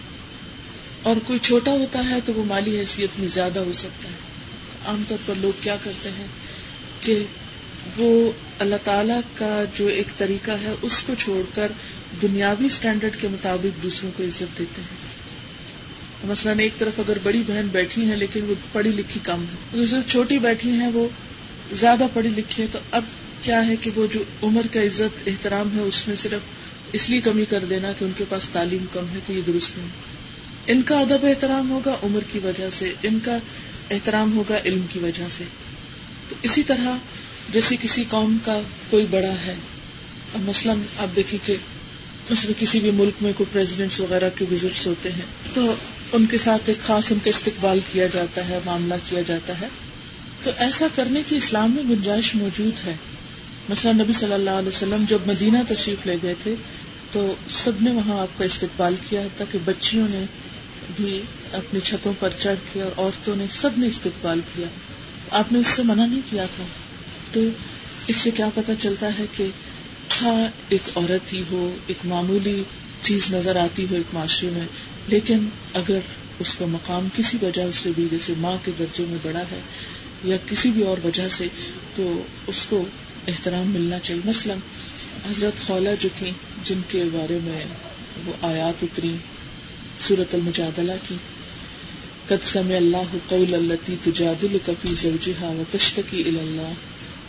[1.04, 4.18] اور کوئی چھوٹا ہوتا ہے تو وہ مالی حیثیت میں زیادہ ہو سکتا ہے۔
[4.86, 6.28] عام طور پر لوگ کیا کرتے ہیں
[7.02, 7.24] کہ
[7.98, 11.72] وہ اللہ تعالی کا جو ایک طریقہ ہے، اس کو چھوڑ کر
[12.22, 15.27] دنیاوی اسٹینڈرڈ کے مطابق دوسروں کو عزت دیتے ہیں۔
[16.24, 20.40] مثلاً ایک طرف اگر بڑی بہن بیٹھی ہیں لیکن وہ پڑھی لکھی کم ہے چھوٹی
[20.40, 21.08] بیٹھی ہیں وہ
[21.72, 23.04] زیادہ پڑھی لکھی ہے تو اب
[23.42, 26.40] کیا ہے کہ وہ جو عمر کا عزت، احترام ہے، اس میں صرف
[26.94, 29.78] اس لیے کمی کر دینا کہ ان کے پاس تعلیم کم ہے تو یہ درست
[29.78, 29.88] نہیں۔
[30.68, 33.38] ان کا ادب احترام ہوگا عمر کی وجہ سے، ان کا
[33.92, 35.44] احترام ہوگا علم کی وجہ سے۔
[36.30, 36.98] تو اسی طرح
[37.54, 39.56] جیسے کسی قوم کا کوئی بڑا ہے،
[40.34, 41.56] اب مثلاً آپ دیکھیں کہ
[42.30, 45.76] مثلا کسی بھی ملک میں کوئی پریزیڈنٹس وغیرہ کے وزٹس ہوتے ہیں، تو
[46.12, 49.68] ان کے ساتھ ایک خاص ان کا استقبال کیا جاتا ہے، معاملہ کیا جاتا ہے۔
[50.44, 52.96] تو ایسا کرنے کی اسلام میں گنجائش موجود ہے۔
[53.70, 56.56] مثلا نبی صلی اللہ علیہ وسلم جب مدینہ تشریف لے گئے تھے،
[57.12, 60.26] تو سب نے وہاں آپ کا استقبال کیا، تاکہ بچیوں نے
[60.96, 61.22] بھی
[61.54, 64.68] اپنی چھتوں پر چڑھ کے اور عورتوں نے سب نے استقبال کیا۔
[65.32, 66.64] آپ نے اس سے منع نہیں کیا تھا۔
[67.32, 67.40] تو
[68.08, 69.48] اس سے کیا پتا چلتا ہے کہ
[70.22, 72.64] ہاں ایک عورت ہی ہو، ایک معمولی
[73.02, 74.66] چیز نظر آتی ہو ایک معاشرے میں،
[75.08, 76.00] لیکن اگر
[76.40, 79.60] اس کا مقام کسی وجہ سے بھی، جیسے ماں کے درجے میں بڑا ہے
[80.24, 81.48] یا کسی بھی اور وجہ سے،
[81.96, 82.86] تو اس کو
[83.28, 84.54] احترام ملنا چاہیے۔ مثلا
[85.30, 86.32] حضرت خولا جو تھی
[86.64, 87.66] جن کے بارے میں
[88.26, 89.16] وہ آیات اتری
[90.00, 91.16] سورت المجادلہ کی،
[92.28, 96.72] قد سمع اللہ قول التی تجادل کفی زوجہا و تشتکی اللہ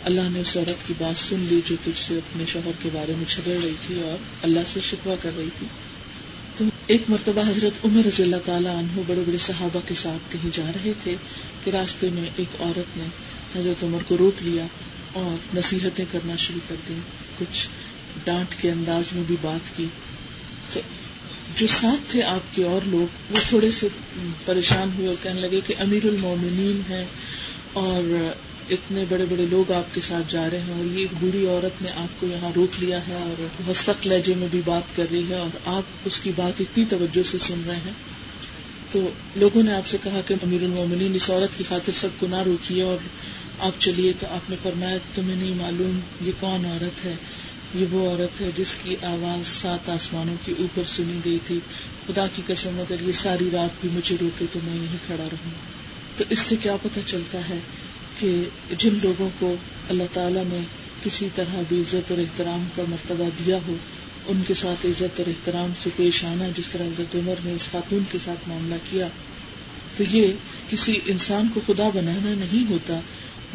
[0.09, 3.13] اللہ نے اس عورت کی بات سن لی جو تجھ سے اپنے شوہر کے بارے
[3.17, 5.67] میں چھگڑ رہی تھی اور اللہ سے شکوا کر رہی تھی۔
[6.57, 10.49] تو ایک مرتبہ حضرت عمر رضی اللہ تعالیٰ عنہ بڑے بڑے صحابہ کے ساتھ کہیں
[10.53, 11.15] جا رہے تھے
[11.63, 13.03] کہ راستے میں ایک عورت نے
[13.59, 14.65] حضرت عمر کو روک لیا
[15.13, 16.93] اور نصیحتیں کرنا شروع کر دی۔
[17.39, 17.67] کچھ
[18.23, 19.85] ڈانٹ کے انداز میں بھی بات کی۔
[20.73, 20.79] تو
[21.55, 23.87] جو ساتھ تھے آپ کے اور لوگ، وہ تھوڑے سے
[24.45, 27.05] پریشان ہوئے اور کہنے لگے کہ امیر المومنین ہے
[27.73, 28.33] اور
[28.69, 31.89] اتنے بڑے بڑے لوگ آپ کے ساتھ جا رہے ہیں اور یہ بری عورت نے
[31.95, 35.29] آپ کو یہاں روک لیا ہے اور بہت سخت لہجے میں بھی بات کر رہی
[35.29, 37.91] ہے اور آپ اس کی بات اتنی توجہ سے سن رہے ہیں۔
[38.91, 42.27] تو لوگوں نے آپ سے کہا کہ امیر المومنین، اس عورت کی خاطر سب کو
[42.27, 42.97] نہ روکیے اور
[43.59, 47.15] آپ چلیے تو آپ نے فرمایا، تمہیں نہیں معلوم یہ کون عورت ہے؟
[47.75, 51.59] یہ وہ عورت ہے جس کی آواز سات آسمانوں کے اوپر سنی گئی تھی۔
[52.07, 55.51] خدا کی قسم، اگر یہ ساری رات بھی مجھے روکے تو میں یہیں کھڑا رہوں۔
[56.17, 57.59] تو اس سے کیا پتہ چلتا ہے
[58.19, 58.43] کہ
[58.77, 59.55] جن لوگوں کو
[59.89, 60.59] اللہ تعالیٰ نے
[61.03, 63.75] کسی طرح بھی عزت اور احترام کا مرتبہ دیا ہو،
[64.27, 67.69] ان کے ساتھ عزت اور احترام سے پیش آنا، جس طرح حضرت عمر نے اس
[67.71, 69.07] خاتون کے ساتھ معاملہ کیا،
[69.97, 70.33] تو یہ
[70.69, 72.99] کسی انسان کو خدا بنانا نہیں ہوتا،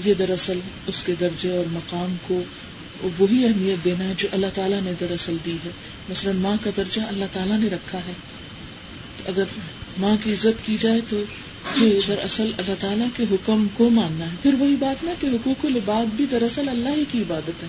[0.04, 2.42] یہ دراصل اس کے درجے اور مقام کو
[3.18, 5.70] وہی اہمیت دینا ہے جو اللہ تعالیٰ نے دراصل دی ہے۔
[6.08, 8.12] مثلاً ماں کا درجہ اللہ تعالیٰ نے رکھا ہے۔
[9.26, 9.44] اگر
[9.98, 11.22] ماں کی عزت کی جائے تو
[11.76, 15.64] یہ دراصل اللہ تعالیٰ کے حکم کو ماننا ہے۔ پھر وہی بات نا کہ حقوق
[15.64, 17.68] العباد بھی دراصل اللہ ہی کی عبادت ہے۔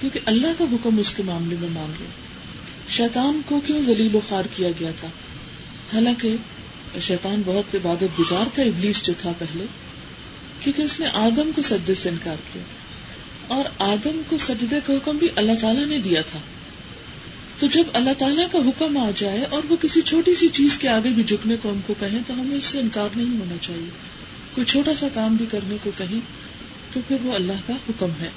[0.00, 2.10] کیونکہ اللہ کا حکم اس کے معاملے میں مان لیا۔
[2.88, 5.08] شیطان کو کیوں ذلیل و خوار کیا گیا تھا؟
[5.92, 6.36] حالانکہ
[7.00, 9.64] شیطان بہت عبادت گزار تھا، ابلیس جو تھا پہلے۔
[10.60, 12.62] کیونکہ اس نے آدم کو سجدے سے انکار کیا۔
[13.48, 16.38] اور آدم کو سجدے کا حکم بھی اللہ تعالیٰ نے دیا تھا۔
[17.58, 20.88] تو جب اللہ تعالیٰ کا حکم آ جائے اور وہ کسی چھوٹی سی چیز کے
[20.88, 23.90] آگے بھی جھکنے کو ہم کو کہیں تو ہمیں اس سے انکار نہیں ہونا چاہیے۔
[24.54, 26.20] کوئی چھوٹا سا کام بھی کرنے کو کہیں
[26.92, 28.28] تو پھر وہ اللہ کا حکم ہے۔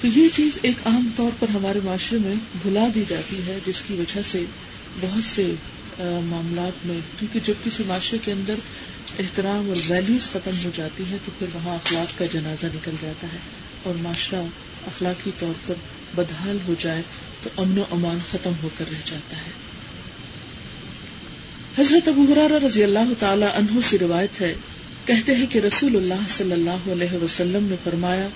[0.00, 3.82] تو یہ چیز ایک عام طور پر ہمارے معاشرے میں بھلا دی جاتی ہے، جس
[3.86, 4.44] کی وجہ سے
[5.00, 5.54] بہت سے
[5.98, 8.54] معاملات میں، کیونکہ جب کسی معاشرے کے اندر
[9.18, 13.26] احترام اور ویلیوز ختم ہو جاتی ہے تو پھر وہاں اخلاق کا جنازہ نکل جاتا
[13.32, 13.38] ہے۔
[13.82, 14.42] اور معاشرہ
[14.86, 15.74] اخلاقی طور پر
[16.14, 17.02] بدحال ہو جائے،
[17.42, 19.64] تو امن و امان ختم ہو کر رہ جاتا ہے۔
[21.78, 24.54] حضرت ابو حرارہ رضی اللہ تعالی عنہ سے روایت ہے،
[25.04, 28.28] کہتے ہیں کہ رسول اللہ صلی اللہ علیہ وسلم نے فرمایا،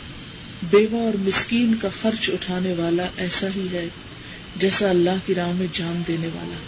[0.71, 3.89] بیوہ اور مسکین کا خرچ اٹھانے والا ایسا ہی ہے،
[4.57, 6.59] جیسا اللہ کی راہ میں جان دینے والا۔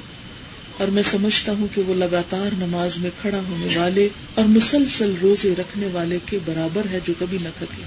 [0.80, 5.54] اور میں سمجھتا ہوں کہ وہ لگاتار نماز میں کھڑا ہونے والے اور مسلسل روزے
[5.58, 7.82] رکھنے والے کے برابر ہے جو کبھی نہ تھکے۔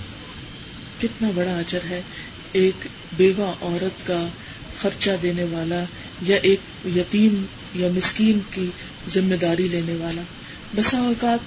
[1.02, 2.02] کتنا بڑا اجر ہے
[2.52, 4.28] ایک بیوہ عورت کا
[4.82, 5.84] خرچہ دینے والا
[6.22, 6.60] یا ایک
[6.98, 8.66] یتیم یا مسکین کی
[9.14, 10.22] ذمہ داری لینے والا۔
[10.76, 11.40] بسا اوقات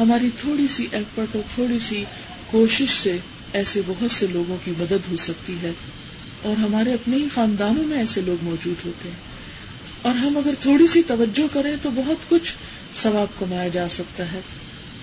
[0.00, 2.04] ہماری تھوڑی سی ایفرٹ اور تھوڑی سی
[2.46, 3.18] کوشش سے
[3.52, 5.70] ایسے بہت سے لوگوں کی مدد ہو سکتی ہے
[6.42, 9.33] اور ہمارے اپنے ہی خاندانوں میں ایسے لوگ موجود ہوتے ہیں۔
[10.04, 12.54] اور ہم اگر تھوڑی سی توجہ کریں تو بہت کچھ
[12.94, 14.40] ثواب کمایا جا سکتا ہے۔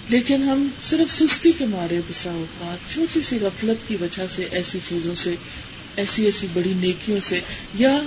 [0.10, 4.80] لیکن ہم صرف سستی کے مارے بسا اوقات، چھوٹی سی غفلت کی وجہ سے ایسی
[4.90, 5.36] چیزوں سے،
[5.96, 7.40] ایسی ایسی بڑی نیکیوں سے،
[7.76, 8.00] یا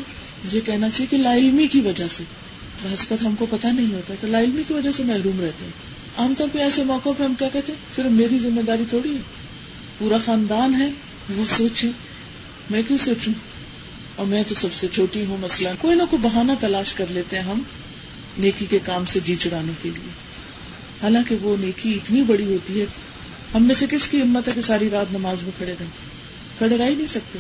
[0.53, 2.25] یہ کہنا چاہیے کہ لاعلمی کی وجہ سے۔
[2.83, 5.73] بحث ہم کو پتا نہیں ہوتا، تو لاعلمی کی وجہ سے محروم رہتے ہیں۔
[6.17, 9.13] عام طور پہ ایسے موقع پہ ہم کیا کہتے ہیں؟ صرف میری ذمہ داری تھوڑی
[9.13, 9.21] ہے،
[9.99, 10.91] پورا خاندان ہے،
[11.37, 11.89] وہ سوچے۔
[12.71, 13.33] میں کیوں سوچوں؟
[14.17, 17.37] اور میں تو سب سے چھوٹی ہوں مسئلہ۔ کوئی نہ کوئی بہانا تلاش کر لیتے
[17.37, 17.63] ہیں ہم
[18.39, 20.11] نیکی کے کام سے جی چڑانے کے لیے۔
[21.03, 22.87] حالانکہ وہ نیکی اتنی بڑی ہوتی ہے۔
[23.55, 25.91] ہم میں سے کس کی ہمت ہے کہ ساری رات نماز میں کھڑے رہیں؟
[26.59, 27.39] کھڑے رہ ہی نہیں سکتے۔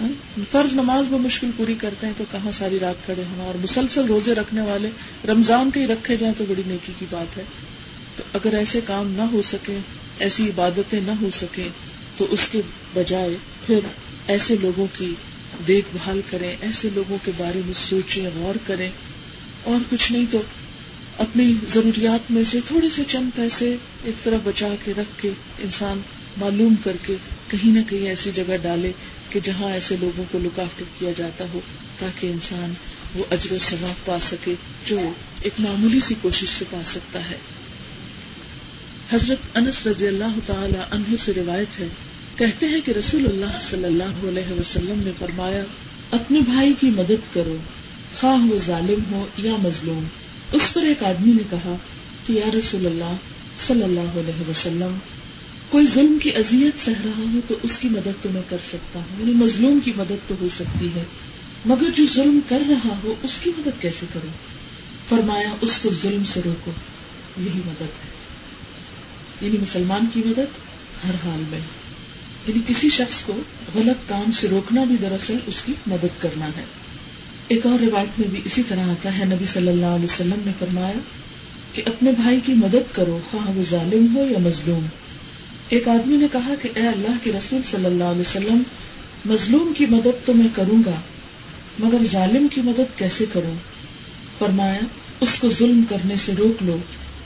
[0.00, 0.08] ہاں؟
[0.50, 4.04] فرض نماز وہ مشکل پوری کرتے ہیں تو کہاں ساری رات کھڑے ہونا؟ اور مسلسل
[4.04, 4.88] روزے رکھنے والے
[5.28, 7.42] رمضان کے ہی رکھے جائیں تو بڑی نیکی کی بات ہے۔
[8.16, 9.78] تو اگر ایسے کام نہ ہو سکے
[10.18, 11.68] ایسی عبادتیں نہ ہو سکے
[12.16, 12.60] تو اس کے
[12.94, 13.36] بجائے
[13.66, 13.78] پھر
[14.26, 15.14] ایسے لوگوں کی
[15.66, 18.90] دیکھ بھال کریں، ایسے لوگوں کے بارے میں سوچیں، غور کریں۔
[19.64, 20.42] اور کچھ نہیں تو
[21.18, 26.00] اپنی ضروریات میں سے تھوڑے سے چند پیسے ایک طرف بچا کے رکھ کے انسان
[26.36, 27.16] معلوم کر کے
[27.48, 28.92] کہیں نہ کہیں ایسی جگہ ڈالے
[29.28, 31.60] کہ جہاں ایسے لوگوں کو لک آفٹر کیا جاتا ہو،
[31.98, 32.74] تاکہ انسان
[33.14, 34.54] وہ اجر و ثواب پا سکے
[34.86, 35.00] جو
[35.42, 37.36] ایک معمولی سی کوشش سے پا سکتا ہے۔
[39.12, 41.88] حضرت انس رضی اللہ تعالی عنہ سے روایت ہے
[42.40, 45.64] کہتے ہیں کہ رسول اللہ صلی اللہ علیہ وسلم نے فرمایا،
[46.10, 47.56] اپنے بھائی کی مدد کرو،
[48.20, 50.04] خواہ وہ ظالم ہو یا مظلوم۔
[50.52, 51.76] اس پر ایک آدمی نے کہا،
[52.26, 53.16] کہ یا رسول اللہ
[53.66, 54.98] صلی اللہ علیہ وسلم،
[55.68, 59.00] کوئی ظلم کی اذیت سہ رہا ہو تو اس کی مدد تو میں کر سکتا
[59.00, 61.04] ہوں یعنی مظلوم کی مدد تو ہو سکتی ہے۔
[61.64, 64.32] مگر جو ظلم کر رہا ہو، اس کی مدد کیسے کروں؟
[65.08, 66.70] فرمایا، اس کو ظلم سے روکو،
[67.38, 68.10] یہی مدد ہے۔
[69.40, 70.58] یعنی مسلمان کی مدد
[71.08, 71.60] ہر حال میں۔
[72.46, 73.32] یعنی کسی شخص کو
[73.74, 76.64] غلط کام سے روکنا بھی دراصل اس کی مدد کرنا ہے۔
[77.48, 80.52] ایک اور روایت میں بھی اسی طرح آتا ہے۔ نبی صلی اللہ علیہ وسلم نے
[80.58, 80.98] فرمایا
[81.72, 84.86] کہ اپنے بھائی کی مدد کرو، خواہ وہ ظالم ہو یا مظلوم۔
[85.68, 88.62] ایک آدمی نے کہا کہ اے اللہ کے رسول صلی اللہ علیہ وسلم،
[89.24, 91.00] مظلوم کی مدد تو میں کروں گا،
[91.78, 93.54] مگر ظالم کی مدد کیسے کروں؟
[94.38, 94.80] فرمایا،
[95.20, 96.78] اس کو ظلم کرنے سے روک لو،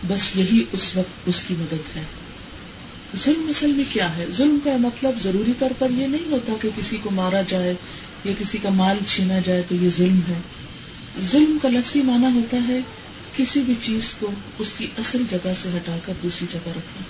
[0.08, 2.02] بس یہی اس وقت اس کی مدد ہے۔
[3.16, 6.68] ظلم اصل میں کیا ہے؟ ظلم کا مطلب ضروری طور پر یہ نہیں ہوتا کہ
[6.76, 7.74] کسی کو مارا جائے
[8.24, 10.40] یا کسی کا مال چھینا جائے تو یہ ظلم ہے۔
[11.30, 12.80] ظلم کا لفظی معنی ہوتا ہے
[13.36, 17.02] کسی بھی چیز کو اس کی اصل جگہ سے ہٹا کر دوسری جگہ رکھنا۔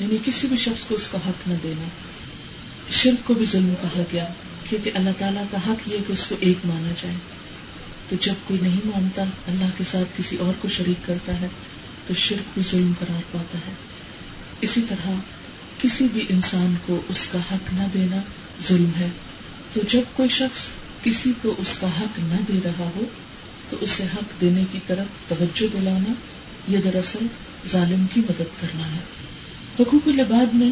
[0.00, 1.88] یعنی کسی بھی شخص کو اس کا حق نہ دینا۔
[2.90, 4.26] شرک کو بھی ظلم کہا گیا
[4.68, 7.14] کیونکہ اللہ تعالیٰ کا حق یہ کہ اس کو ایک مانا جائے۔
[8.08, 11.48] تو جب کوئی نہیں مانتا، اللہ کے ساتھ کسی اور کو شریک کرتا ہے،
[12.06, 13.95] تو شرک بھی ظلم قرار پاتا ہے۔
[14.60, 15.10] اسی طرح
[15.82, 18.16] کسی بھی انسان کو اس کا حق نہ دینا
[18.68, 19.08] ظلم ہے۔
[19.72, 20.66] تو جب کوئی شخص
[21.02, 23.04] کسی کو اس کا حق نہ دے رہا ہو،
[23.70, 26.12] تو اسے حق دینے کی طرف توجہ دلانا
[26.68, 27.26] یہ دراصل
[27.72, 29.00] ظالم کی مدد کرنا ہے۔
[29.80, 30.70] حقوق العباد میں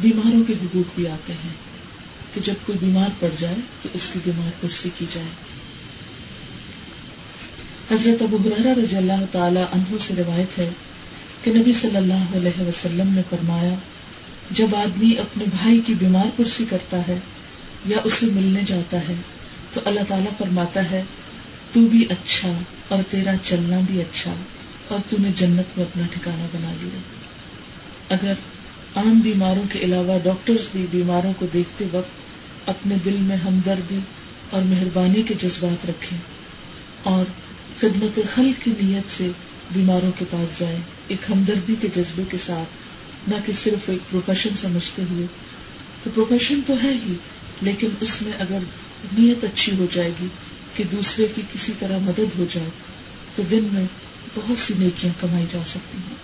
[0.00, 1.52] بیماروں کے حقوق بھی آتے ہیں
[2.34, 5.28] کہ جب کوئی بیمار پڑ جائے تو اس کی بیمار کرسی کی جائے۔
[7.90, 10.70] حضرت ابو برحرہ رضی اللہ تعالی عنہ سے روایت ہے
[11.46, 13.74] کہ نبی صلی اللہ علیہ وسلم نے فرمایا،
[14.50, 17.18] جب آدمی اپنے بھائی کی بیمار کرسی کرتا ہے
[17.84, 19.14] یا اسے ملنے جاتا ہے،
[19.74, 21.02] تو اللہ تعالیٰ فرماتا ہے،
[21.72, 22.52] تو بھی اچھا
[22.88, 24.34] اور تیرا چلنا بھی اچھا
[24.88, 26.98] اور تو نے جنت میں اپنا ٹھکانا بنا لیا۔
[28.08, 28.32] اگر
[28.94, 33.98] عام بیماروں کے علاوہ ڈاکٹرز بھی بیماروں کو دیکھتے وقت اپنے دل میں ہمدردی
[34.50, 36.18] اور مہربانی کے جذبات رکھیں
[37.02, 37.24] اور
[37.80, 39.30] خدمت خل کی نیت سے
[39.72, 42.68] بیماروں کے پاس جائیں، ایک ہمدردی کے جذبے کے ساتھ،
[43.30, 45.26] نہ کہ صرف ایک پروفیشن سمجھتے ہوئے۔
[46.04, 47.12] تو پروفیشن تو ہے ہی،
[47.62, 48.58] لیکن اس میں اگر
[49.18, 50.26] نیت اچھی ہو جائے گی،
[50.74, 52.68] کہ دوسرے کی کسی طرح مدد ہو جائے،
[53.36, 53.84] تو دن میں
[54.34, 56.16] بہت سی نیکیاں کمائی جا سکتی ہیں۔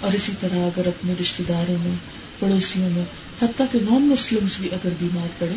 [0.00, 1.96] اور اسی طرح اگر اپنے رشتے داروں میں،
[2.38, 3.04] پڑوسیوں میں،
[3.42, 5.54] حتیٰ کہ نان مسلم بھی اگر بیمار پڑے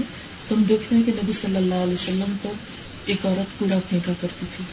[0.48, 2.52] تو ہم دیکھتے ہیں کہ نبی صلی اللہ علیہ وسلم پر
[3.06, 4.64] ایک عورت کوڑا پھینکا کرتی تھی۔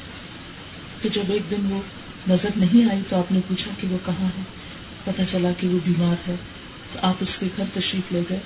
[1.03, 1.81] تو جب ایک دن وہ
[2.29, 4.43] نظر نہیں آئی تو آپ نے پوچھا کہ وہ کہاں ہے؟
[5.05, 6.35] پتا چلا کہ وہ بیمار ہے۔
[6.93, 8.39] تو آپ اس کے گھر تشریف لے گئے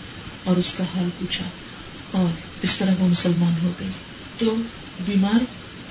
[0.44, 1.44] اور اس کا حال پوچھا
[2.10, 2.28] اور
[2.62, 3.88] اس طرح وہ مسلمان ہو گئی۔
[4.38, 4.56] تو
[5.06, 5.44] بیمار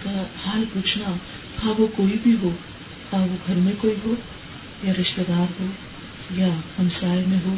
[0.04, 1.14] کا حال پوچھنا
[1.62, 2.50] خواہ وہ کوئی بھی ہو
[3.10, 4.16] خواہ وہ گھر میں کوئی ہو
[4.84, 5.66] یا رشتے دار ہو
[6.32, 6.48] یا
[6.80, 7.56] ہمسائے میں ہو،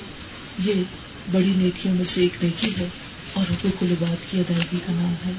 [0.65, 0.73] یہ
[1.31, 2.87] بڑی نیکیوں میں سے ایک نیکی ہے
[3.33, 5.31] اور حقوق العباد کی ادائیگی کا نام ہے۔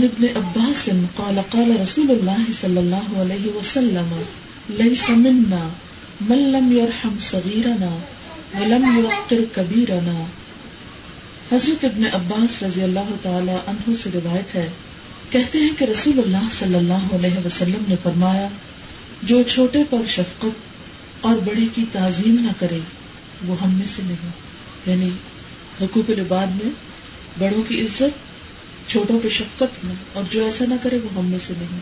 [0.00, 0.82] ان ابن عباس
[1.16, 4.12] قال قال رسول اللہ صلی اللہ علیہ وسلم
[4.76, 5.58] ليس منا
[6.28, 7.90] من لم يرحم صغيرنا
[8.54, 10.14] ولم يوقر كبيرنا
[11.50, 14.66] حضرت ابن عباس رضی اللہ تعالی عنہ سے روایت ہے،
[15.30, 18.48] کہتے ہیں کہ رسول اللہ صلی اللہ علیہ وسلم نے فرمایا،
[19.22, 22.80] جو چھوٹے پر شفقت اور بڑے کی تعظیم نہ کرے،
[23.46, 24.32] وہ ہم میں سے نہیں.
[24.86, 25.10] یعنی
[25.82, 26.74] حقوق العباد میں
[27.38, 28.28] بڑوں کی عزت
[28.88, 31.78] چھوٹوں پہ شفقت میں اور جو ایسا نہ کرے وہ ہم میں سے نہیں۔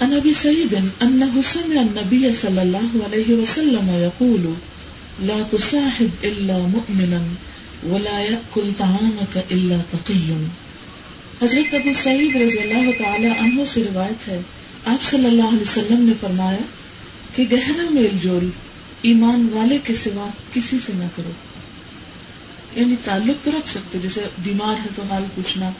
[0.00, 4.52] انبی سعید ان حسن النبی صلی اللہ علیہ وسلم یقول،
[5.20, 7.22] لا تصاحب الا مؤمنا
[7.90, 10.32] ولا يأكل طعامك الا تقي
[11.42, 14.40] حضرت ابو سعید رضی اللہ تعالی عنہ سے روایت ہے،
[14.84, 16.64] آپ صلی اللہ علیہ وسلم نے فرمایا
[17.36, 18.50] کہ گہرا میل جول
[19.02, 21.30] ایمان والے کے سوا کسی سے نہ کرو۔
[22.76, 25.70] یعنی تعلق تو رکھ سکتے جیسے بیمار ہے تو حال پوچھنا،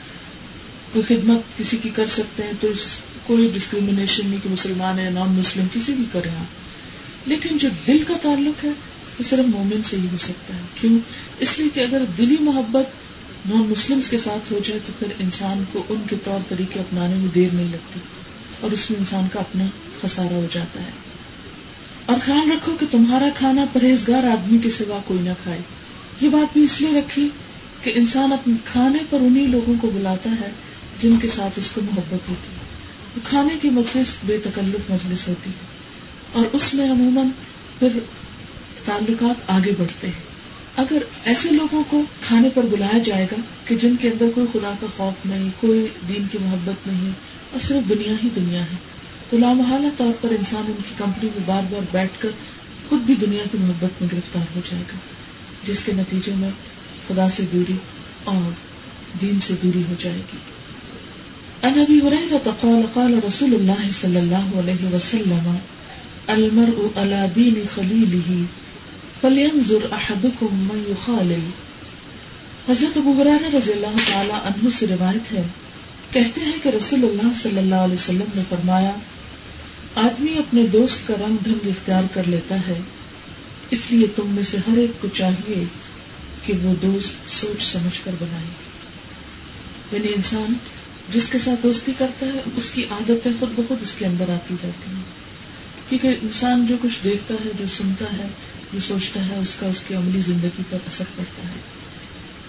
[0.92, 5.10] کوئی خدمت کسی کی کر سکتے ہیں تو اس، کوئی ڈسکریمنیشن نہیں کہ مسلمان ہے
[5.10, 6.46] نان مسلم کسی بھی کرے آپ۔
[7.28, 8.70] لیکن جو دل کا تعلق ہے،
[9.18, 10.98] وہ صرف مومن سے ہی ہو سکتا ہے۔ کیوں؟
[11.38, 12.86] اس لیے کہ اگر دلی محبت
[13.48, 17.14] نان مسلم کے ساتھ ہو جائے تو پھر انسان کو ان کے طور طریقے اپنانے
[17.14, 18.00] میں دیر نہیں لگتی۔
[18.60, 19.64] اور اس میں انسان کا اپنا
[20.02, 20.90] خسارہ ہو جاتا ہے۔
[22.06, 25.60] اور خیال رکھو کہ تمہارا کھانا پرہیزگار آدمی کے سوا کوئی نہ کھائے۔
[26.20, 27.28] یہ بات بھی اس لیے رکھی
[27.82, 30.50] کہ انسان اپنے کھانے پر انہیں لوگوں کو بلاتا ہے
[31.02, 32.66] جن کے ساتھ اس کو محبت ہوتی ہے۔
[33.24, 35.64] کھانے کی مجلس بے تکلف مجلس ہوتی ہے۔
[36.32, 37.26] اور اس میں عموماً
[37.78, 37.88] پھر
[38.84, 40.36] تعلقات آگے بڑھتے ہیں۔
[40.76, 44.72] اگر ایسے لوگوں کو کھانے پر بلایا جائے گا کہ جن کے اندر کوئی خدا
[44.80, 47.10] کا خوف نہیں، کوئی دین کی محبت نہیں،
[47.52, 48.76] اور صرف دنیا ہی دنیا ہے،
[49.30, 52.28] تو لامحالہ طور پر انسان ان کی کمپنی میں بار بار بیٹھ کر
[52.88, 54.98] خود بھی دنیا کی محبت میں گرفتار ہو جائے گا۔
[55.66, 56.50] جس کے نتیجے میں
[57.08, 57.76] خدا سے دوری
[58.24, 58.50] اور
[59.22, 60.38] دین سے دوری ہو جائے گی۔
[61.62, 62.50] انبی ہو رہے گا
[62.92, 65.56] قال رسول اللہ صلی اللہ علیہ وسلم،
[66.26, 68.42] المرء على دین خلیلہ
[69.20, 71.50] فلینظر احدکم من یخالل۔
[72.68, 75.42] حضرت ابو حرار رضی اللہ تعالی عنہ سے روایت ہے،
[76.10, 78.92] کہتے ہیں کہ رسول اللہ صلی اللہ علیہ وسلم نے فرمایا،
[79.94, 82.80] آدمی اپنے دوست کا رنگ ڈھنگ اختیار کر لیتا ہے
[83.70, 85.64] اس لیے تم میں سے ہر ایک کو چاہیے
[86.42, 88.44] کہ وہ دوست سوچ سمجھ کر بنائے۔
[89.92, 90.54] یعنی انسان
[91.12, 94.54] جس کے ساتھ دوستی کرتا ہے، اس کی عادتیں خود بخود اس کے اندر آتی
[94.62, 95.02] رہتی ہیں۔
[95.88, 98.28] کیونکہ انسان جو کچھ دیکھتا ہے، جو سنتا ہے،
[98.72, 101.60] جو سوچتا ہے، اس کا اس کی عملی زندگی پر اثر پڑتا ہے۔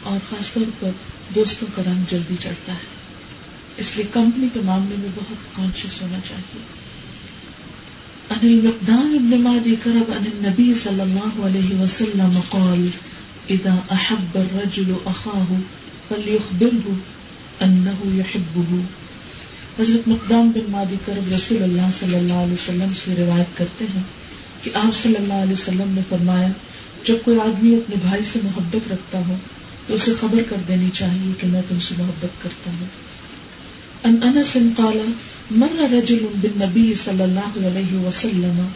[0.04, 0.90] اور خاص طور پر
[1.36, 2.98] دوستوں کا رنگ جلدی چڑھتا ہے۔
[3.78, 6.87] اس لیے کمپنی کے معاملے میں بہت کانشیس ہونا چاہیے۔
[8.32, 12.88] عن المقدام ابن مادی کرب ان النبی صلی اللہ علیہ وسلم قال
[13.50, 15.60] اذا احب الرجل اخاه
[16.10, 16.96] فليخبره
[17.62, 18.80] انه يحبه.
[19.80, 24.04] حضرت مقدام بن مادی کرب رسول اللہ صلی اللہ علیہ وسلم سے روایت کرتے ہیں
[24.64, 26.48] کہ آپ صلی اللہ علیہ وسلم نے فرمایا،
[27.08, 29.36] جب کوئی آدمی اپنے بھائی سے محبت رکھتا ہو،
[29.88, 32.88] تو اسے خبر کر دینی چاہیے کہ میں تم سے محبت کرتا ہوں۔
[34.04, 35.12] ان انس قال
[35.52, 38.70] مر رجل بالنبي صلى الله عليه وسلم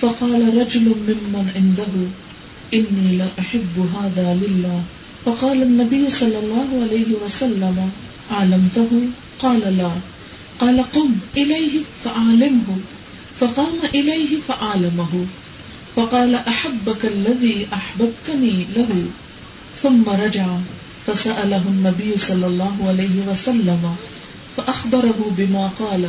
[0.00, 1.92] فقال رجل ممن عنده
[2.74, 4.82] اني لا احب هذا لله.
[5.24, 7.90] فقال النبي صلى الله عليه وسلم
[8.30, 8.90] علمته
[9.38, 9.90] قال لا.
[10.60, 12.78] قال قم اليه فعلمه
[13.40, 15.26] فقام إليه فعالمه
[15.96, 19.04] فقال أحبك الذي أحببتني له.
[19.82, 20.46] ثم رجع
[21.06, 23.96] فسأله النبي صلى الله عليه وسلم
[24.56, 26.06] فأخبره بما قال.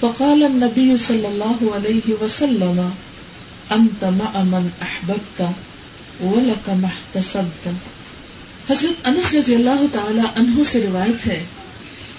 [0.00, 2.90] فقال النبي صلى الله عليه وسلم،
[3.76, 5.42] أنت مع من أحببت
[6.20, 7.68] ولك ما احتسبت.
[8.70, 11.44] حضرت انس رضی اللہ تعالی عنہ سے روایت ہے،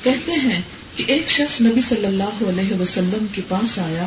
[0.03, 0.61] کہتے ہیں
[0.95, 4.05] کہ ایک شخص نبی صلی اللہ علیہ وسلم کے پاس آیا۔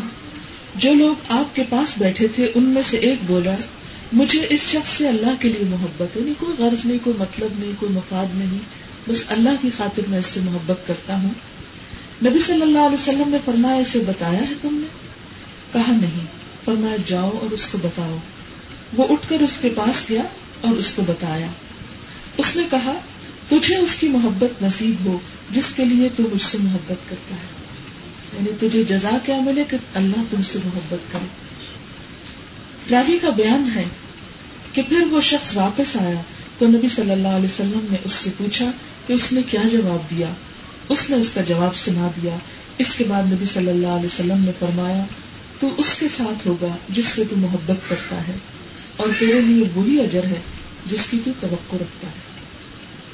[0.77, 3.55] جو لوگ آپ کے پاس بیٹھے تھے، ان میں سے ایک بولا،
[4.13, 7.49] مجھے اس شخص سے اللہ کے لیے محبت ہے نہیں کوئی غرض نہیں، کوئی مطلب
[7.59, 11.31] نہیں، کوئی مفاد نہیں۔ بس اللہ کی خاطر میں اس سے محبت کرتا ہوں۔
[12.25, 14.87] نبی صلی اللہ علیہ وسلم نے فرمایا، اسے بتایا ہے تم نے؟
[15.73, 16.27] کہا، نہیں۔
[16.65, 18.17] فرمایا، جاؤ اور اس کو بتاؤ۔
[18.97, 20.23] وہ اٹھ کر اس کے پاس گیا
[20.61, 21.47] اور اس کو بتایا۔
[22.37, 22.95] اس نے کہا،
[23.49, 25.19] تجھے اس کی محبت نصیب ہو،
[25.51, 27.65] جس کے لیے تو مجھ سے محبت کرتا ہے۔
[28.33, 31.27] یعنی تجھے جزا کیا ملے کہ اللہ تم سے محبت کرے۔
[32.91, 33.85] راوی کا بیان ہے
[34.73, 36.21] کہ پھر وہ شخص واپس آیا
[36.59, 38.71] تو نبی صلی اللہ علیہ وسلم نے اس سے پوچھا
[39.07, 40.29] کہ اس نے کیا جواب دیا؟
[40.89, 42.37] اس نے اس کا جواب سنا دیا۔
[42.79, 45.05] اس کے بعد نبی صلی اللہ علیہ وسلم نے فرمایا،
[45.61, 48.33] تو اس کے ساتھ ہوگا جس سے تو محبت کرتا ہے،
[48.97, 50.41] اور تیرے لیے وہی اجر ہے
[50.91, 52.35] جس کی تو توقع رکھتا ہے۔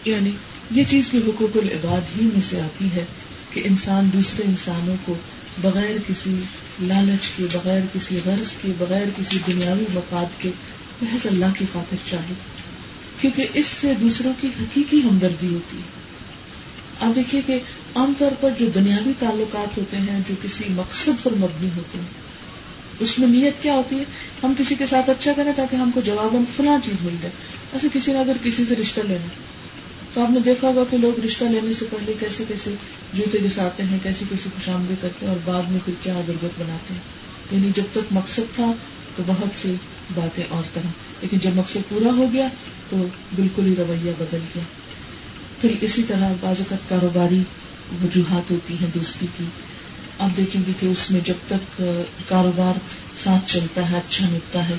[0.04, 0.30] یعنی
[0.70, 3.04] یہ چیز بھی حقوق العباد ہی میں سے آتی ہے
[3.52, 5.14] کہ انسان دوسرے انسانوں کو
[5.62, 6.36] بغیر کسی
[6.80, 10.50] لالچ کے، بغیر کسی غرض کے، بغیر کسی دنیاوی مفاد کے
[11.02, 12.34] محض اللہ کی خاطر چاہے۔
[13.20, 16.00] کیونکہ اس سے دوسروں کی حقیقی ہمدردی ہوتی ہے۔
[17.00, 17.58] آپ دیکھیے کہ
[17.94, 22.06] عام طور پر جو دنیاوی تعلقات ہوتے ہیں، جو کسی مقصد پر مبنی ہوتے ہیں،
[23.00, 24.04] اس میں نیت کیا ہوتی ہے؟
[24.42, 27.34] ہم کسی کے ساتھ اچھا کریں تاکہ ہم کو جواب فلاں چیز مل جائے۔
[27.72, 29.28] ایسے کسی نے اگر کسی سے رشتہ لینا
[30.14, 32.74] تو آپ نے دیکھا ہوگا کہ لوگ رشتہ لینے سے پہلے کیسے کیسے
[33.14, 36.60] جوتے گساتے ہیں، کیسے کیسے خوش آمدید کرتے ہیں اور بعد میں پھر کیا درگت
[36.60, 37.00] بناتے ہیں۔
[37.50, 38.72] یعنی جب تک مقصد تھا
[39.16, 39.74] تو بہت سی
[40.14, 40.90] باتیں اور طرح۔
[41.22, 42.48] لیکن جب مقصد پورا ہو گیا
[42.90, 42.96] تو
[43.36, 44.62] بالکل ہی رویہ بدل گیا۔
[45.60, 47.38] پھر اسی طرح بعض اوقات کاروباری
[48.02, 49.44] وجوہات ہوتی ہیں دوستی کی۔
[50.18, 51.82] آپ دیکھیں گے کہ اس میں جب تک
[52.28, 52.78] کاروبار
[53.24, 54.74] ساتھ چلتا ہے اچھا ملتا ہے،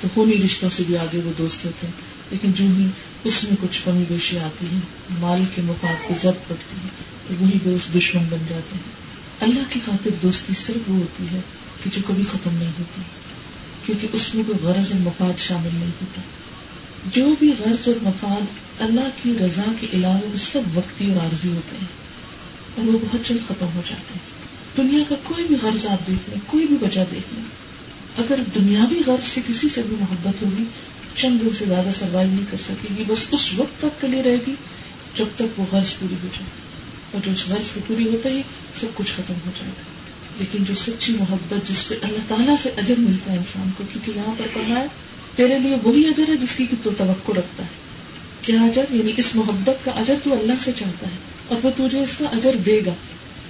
[0.00, 1.94] تو خونی رشتوں سے بھی آگے وہ دوست ہوتے ہیں۔
[2.30, 2.86] لیکن جو ہی
[3.24, 4.78] اس میں کچھ کمی بیشی آتی ہے،
[5.20, 6.88] مال کے مفاد کی ضبط پڑتی ہے،
[7.28, 9.00] تو وہی دوست دشمن بن جاتے ہیں۔
[9.40, 11.40] اللہ کی خاطر دوستی صرف وہ ہوتی ہے
[11.84, 13.00] کہ جو کبھی ختم نہیں ہوتی۔
[13.86, 16.20] کیونکہ اس میں کوئی غرض اور مفاد شامل نہیں ہوتا۔
[17.12, 18.44] جو بھی غرض اور مفاد
[18.78, 21.86] اللہ کی رضا کے علاوہ وہ سب وقتی اور عارضی ہوتے ہیں
[22.76, 24.40] اور وہ بہت جلد ختم ہو جاتے ہیں۔
[24.76, 27.44] دنیا کا کوئی بھی غرض آپ دیکھ لیں، کوئی بھی وجہ دیکھ لیں۔
[28.16, 30.64] اگر دنیاوی غرض سے کسی سے بھی محبت ہوگی،
[31.14, 34.22] چند دن سے زیادہ سروائو نہیں کر سکے گی، بس اس وقت تک کے لیے
[34.22, 34.54] رہے گی
[35.16, 36.70] جب تک وہ غرض پوری ہو جائے۔
[37.12, 38.42] اور جو اس غرض کو پوری ہوتا ہی
[38.80, 39.89] سب کچھ ختم ہو جائے گا۔
[40.40, 44.18] لیکن جو سچی محبت جس پہ اللہ تعالیٰ سے اجر ملتا ہے انسان کو، کیونکہ
[44.18, 44.86] یہاں پر پڑھا ہے،
[45.36, 47.68] تیرے لیے وہی اجر ہے جس کی تو توقع رکھتا ہے۔
[48.42, 51.16] کیا اجر؟ یعنی اس محبت کا اجر تو اللہ سے چاہتا ہے،
[51.48, 52.94] اور وہ تجھے اس کا اجر دے گا۔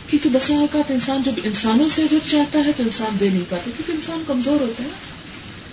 [0.07, 3.70] کیونکہ بسا اوقات انسان جب انسانوں سے اجر چاہتا ہے تو انسان دے نہیں پاتا،
[3.76, 4.88] کیونکہ انسان کمزور ہوتا ہے۔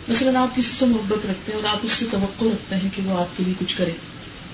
[0.07, 3.01] مثلاً آپ کسی سے محبت رکھتے ہیں اور آپ اس سے توقع رکھتے ہیں کہ
[3.05, 3.91] وہ آپ کے لیے کچھ کرے۔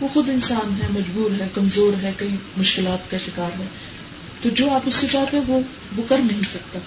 [0.02, 3.66] وہ خود انسان ہے، مجبور ہے، کمزور ہے، کئی مشکلات کا شکار ہے۔
[4.44, 5.60] تو جو آپ اس سے چاہتے ہیں وہ
[5.98, 6.80] وہ کر نہیں سکتا۔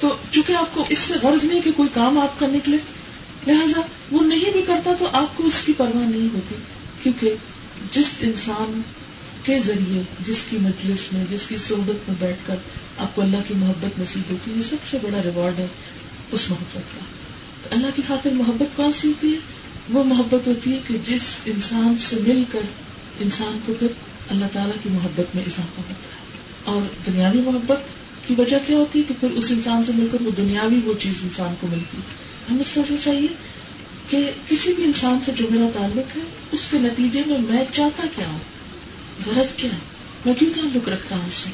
[0.00, 2.76] تو چونکہ آپ کو اس سے غرض نہیں کہ کوئی کام آپ کا نکلے
[3.46, 6.54] لہذا وہ نہیں بھی کرتا تو آپ کو اس کی پرواہ نہیں ہوتی۔
[7.02, 7.34] کیونکہ
[7.90, 8.82] جس انسان
[9.42, 12.54] کے ذریعے، جس کی مجلس میں، جس کی صحبت میں بیٹھ کر
[12.98, 15.66] آپ کو اللہ کی محبت نصیب ہوتی ہے، یہ سب سے بڑا ریوارڈ ہے
[16.32, 17.00] اس محبت کا۔
[17.62, 19.38] تو اللہ کی خاطر محبت کون سی ہوتی ہے؟
[19.90, 22.60] وہ محبت ہوتی ہے کہ جس انسان سے مل کر
[23.20, 23.86] انسان کو پھر
[24.30, 26.20] اللہ تعالیٰ کی محبت میں اضافہ ہوتا ہے۔
[26.64, 27.78] اور دنیاوی محبت
[28.28, 30.92] کی وجہ کیا ہوتی ہے کہ پھر اس انسان سے مل کر وہ دنیاوی وہ
[30.98, 31.98] چیز انسان کو ملتی
[32.50, 33.28] ہمیں سوچنا چاہیے
[34.10, 38.06] کہ کسی بھی انسان سے جو میرا تعلق ہے، اس کے نتیجے میں میں چاہتا
[38.16, 38.38] کیا ہوں؟
[39.26, 39.78] غرض کیا ہے؟
[40.26, 41.50] میں کیوں تعلق رکھتا ہوں اس سے؟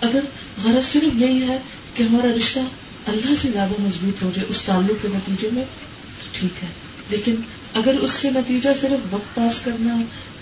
[0.00, 0.20] اگر
[0.64, 1.58] غرض صرف یہی ہے
[1.94, 2.60] کہ ہمارا رشتہ
[3.06, 5.64] اللہ سے زیادہ مضبوط ہو جائے، اس تعلق کے نتیجے میں
[6.32, 6.68] ٹھیک ہے۔
[7.10, 7.34] لیکن
[7.74, 9.96] اگر اس سے نتیجہ صرف وقت پاس کرنا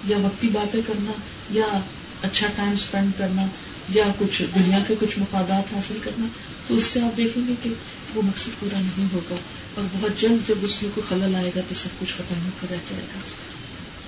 [0.09, 1.13] یا وقتی باتیں کرنا
[1.51, 1.81] یا
[2.23, 3.47] اچھا ٹائم اسپینڈ کرنا
[3.89, 6.27] یا کچھ دنیا کے کچھ مفادات حاصل کرنا،
[6.67, 7.71] تو اس سے آپ دیکھیں گے کہ
[8.15, 9.35] وہ مقصد پورا نہیں ہوگا۔
[9.75, 12.51] اور بہت جلد جب اس میں کوئی خلل آئے گا تو سب کچھ ختم ہو
[12.61, 13.19] کر رہ جائے گا۔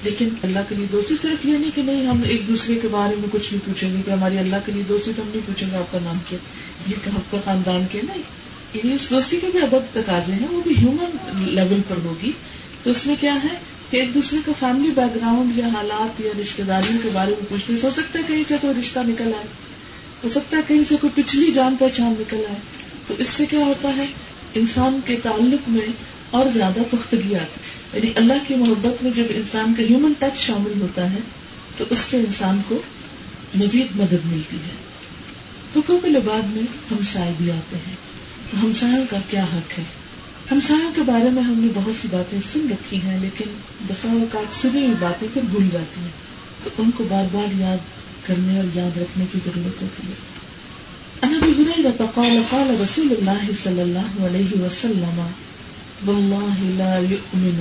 [0.02, 3.14] لیکن اللہ کے لیے دوستی صرف یہ نہیں کہ نہیں، ہم ایک دوسرے کے بارے
[3.14, 5.70] میں کچھ نہیں پوچھیں گے کہ ہماری اللہ کے لیے دوستی تو ہم نہیں پوچھیں
[5.70, 6.38] گے آپ کا نام کیا۔
[6.90, 8.22] یہ آپ کا خاندان کے نہیں۔
[8.74, 12.32] یعنی اس دوستی کے بھی ادب تقاضے ہیں، وہ بھی ہیومن لیول پر ہوگی۔
[12.82, 16.40] تو اس میں کیا ہے؟ کہ ایک دوسرے کا فیملی بیک گراؤنڈ یا حالات یا
[16.40, 19.24] رشتے داریوں کے بارے میں پوچھنے سے ہو سکتا ہے کہیں سے کوئی رشتہ نکل
[19.24, 19.46] آئے۔
[20.24, 22.58] ہو سکتا ہے کہیں سے کوئی پچھلی جان پہچان نکل آئے۔
[23.06, 24.06] تو اس سے کیا ہوتا ہے؟
[24.54, 25.92] انسان کے تعلق میں
[26.30, 27.60] اور زیادہ پختگی آتی
[27.92, 31.18] یعنی اللہ کی محبت میں جب انسان کا ہیومن ٹچ شامل ہوتا ہے،
[31.76, 32.82] تو اس سے انسان کو
[33.54, 34.94] مزید مدد ملتی ہے۔
[35.76, 37.96] حکم کے بعد میں ہم سائے بھی آتے ہیں۔
[38.50, 39.84] تو ہمسایوں کا کیا حق ہے؟
[40.50, 43.44] ہمسایوں کے بارے میں ہم نے بہت سی باتیں سن رکھی ہیں، لیکن
[43.88, 46.10] بسا اوقات سنی ہوئی باتیں پھر بھول جاتی ہیں۔
[46.64, 47.76] تو ان کو بار بار یاد
[48.26, 50.44] کرنے اور یاد رکھنے کی ضرورت ہوتی ہے۔
[52.14, 55.26] قال قال رسول الله صلى الله عليه وسلم
[56.06, 57.60] والله لا يؤمن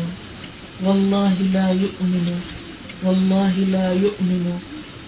[0.84, 2.34] والله لا يؤمن
[3.04, 4.58] والله لا يؤمن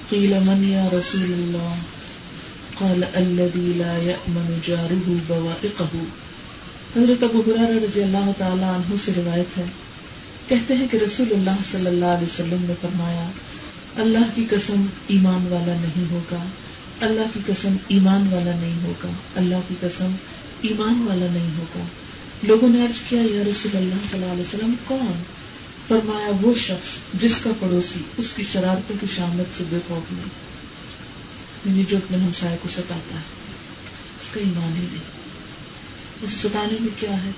[0.10, 1.76] قيل من يا رسول الله
[2.80, 6.25] قال الذي لا يأمن جاره بوائقه
[6.98, 9.64] حضرت ابو حرارہ رضی اللہ تعالی عنہ سے روایت ہے۔
[10.48, 13.32] کہتے ہیں کہ رسول اللہ صلی اللہ علیہ وسلم نے فرمایا،
[13.96, 16.44] اللہ کی قسم ایمان والا نہیں ہوگا،
[17.02, 20.12] اللہ کی قسم ایمان والا نہیں ہوگا، اللہ کی قسم
[20.62, 21.84] ایمان والا نہیں ہوگا۔
[22.44, 25.24] لوگوں نے عرض کیا، یا رسول اللہ صلی اللہ علیہ وسلم، کون؟
[25.88, 30.28] فرمایا، وہ شخص جس کا پڑوسی اس کی شرارتوں کی شامت سے بے خوف نہیں
[31.66, 33.22] یعنی جو اپنے ہمسائے کو ستاتا ہے،
[34.22, 35.15] اس کا ایمان ہی نہیں۔
[36.22, 37.32] اس ستانے میں کیا ہے؟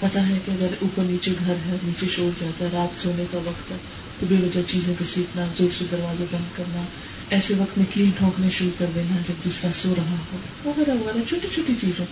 [0.00, 3.38] پتا ہے کہ اگر اوپر نیچے گھر ہے، نیچے شور جاتا ہے، رات سونے کا
[3.44, 3.76] وقت ہے،
[4.20, 6.82] تو بے وجہ چیزیں گھسیٹنا زور سے دروازے بند کرنا،
[7.30, 11.28] ایسے وقت میں کیل ٹھونکنے شروع کر دینا جب دوسرا سو رہا ہو۔ وغیرہ وغیرہ
[11.28, 12.04] چھوٹی چھوٹی چیزیں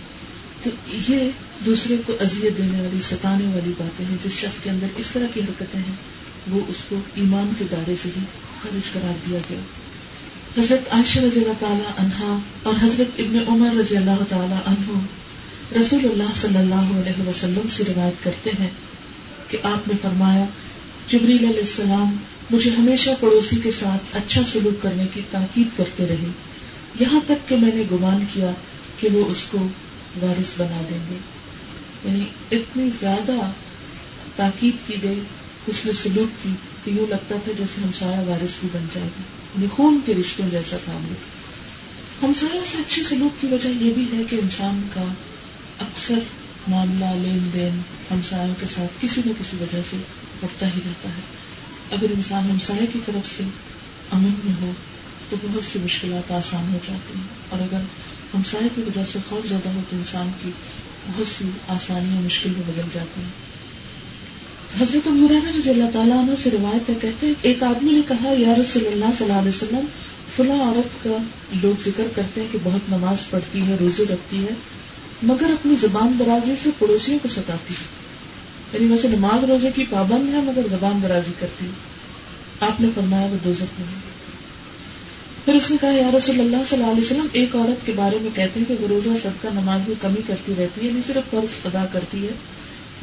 [0.63, 0.69] تو
[1.09, 1.29] یہ
[1.65, 5.25] دوسرے کو اذیت دینے والی، ستانے والی باتیں ہیں، جس شخص کے اندر اس طرح
[5.33, 5.95] کی حرکتیں ہیں،
[6.51, 8.21] وہ اس کو ایمان کے دائرے سے ہی
[8.63, 9.59] خارج قرار دیا گیا۔
[10.57, 14.99] حضرت عائشہ رضی اللہ تعالیٰ عنہا اور حضرت ابن عمر رضی اللہ تعالیٰ عنہ
[15.75, 18.69] رسول اللہ صلی اللہ علیہ وسلم سے روایت کرتے ہیں
[19.47, 20.45] کہ آپ نے فرمایا،
[21.09, 22.15] جبریل علیہ السلام
[22.51, 26.27] مجھے ہمیشہ پڑوسی کے ساتھ اچھا سلوک کرنے کی تاکید کرتے رہے۔
[26.99, 28.51] یہاں تک کہ میں نے گمان کیا
[28.99, 29.57] کہ وہ اس کو
[30.21, 31.17] وارث بنا دیں گے۔
[32.05, 33.51] یعنی اتنی زیادہ
[34.35, 35.19] تاکید کی گئی،
[35.67, 36.49] اس نے سلوک کی
[36.85, 39.21] کہ یوں لگتا تھا جیسے ہمسایا وارث بھی بن جائے گا۔
[39.55, 41.39] یعنی خون کے رشتوں جیسا تعلق
[42.23, 45.03] ہم سایہ سے اچھے سلوک کی وجہ یہ بھی ہے کہ انسان کا
[45.79, 46.19] اکثر
[46.67, 49.97] معاملہ لین دین ہمسایوں کے ساتھ کسی نہ کسی وجہ سے
[50.39, 51.21] بڑھتا ہی رہتا ہے۔
[51.91, 53.43] اگر انسان ہمسائے کی طرف سے
[54.11, 54.71] امن میں ہو
[55.29, 57.79] تو بہت سی مشکلات آسان ہو جاتی ہیں۔ اور اگر
[58.33, 60.49] ہمسائے کی وجہ سے خوف زیادہ ہو تو انسان کی
[61.07, 63.49] بہت سی آسانیاں مشکل میں بدل جاتی ہیں۔
[64.81, 68.29] حضرت مولانا رضی اللہ تعالیٰ عنہ سے روایت ہے، کہتے ہیں، ایک آدمی نے کہا،
[68.37, 69.85] یا رسول اللہ صلی اللہ علیہ وسلم،
[70.35, 71.17] فلاں عورت کا
[71.61, 74.53] لوگ ذکر کرتے ہیں کہ بہت نماز پڑھتی ہے، روزے رکھتی ہے
[75.23, 77.99] مگر اپنی زبان درازی سے پڑوسیوں کو ستاتی ہے۔
[78.73, 81.71] یعنی ویسے نماز روزے کی پابند ہے، مگر زبان درازی کرتی ہے۔
[82.59, 84.01] آپ نے فرمایا وہ دوزخ میں
[85.45, 88.17] پھر اس نے کہا، یا رسول اللہ صلی اللہ علیہ وسلم، ایک عورت کے بارے
[88.21, 91.31] میں کہتے ہیں کہ وہ روزہ، صدقہ، نماز میں کمی کرتی رہتی ہے یعنی صرف
[91.31, 92.31] فرض ادا کرتی ہے۔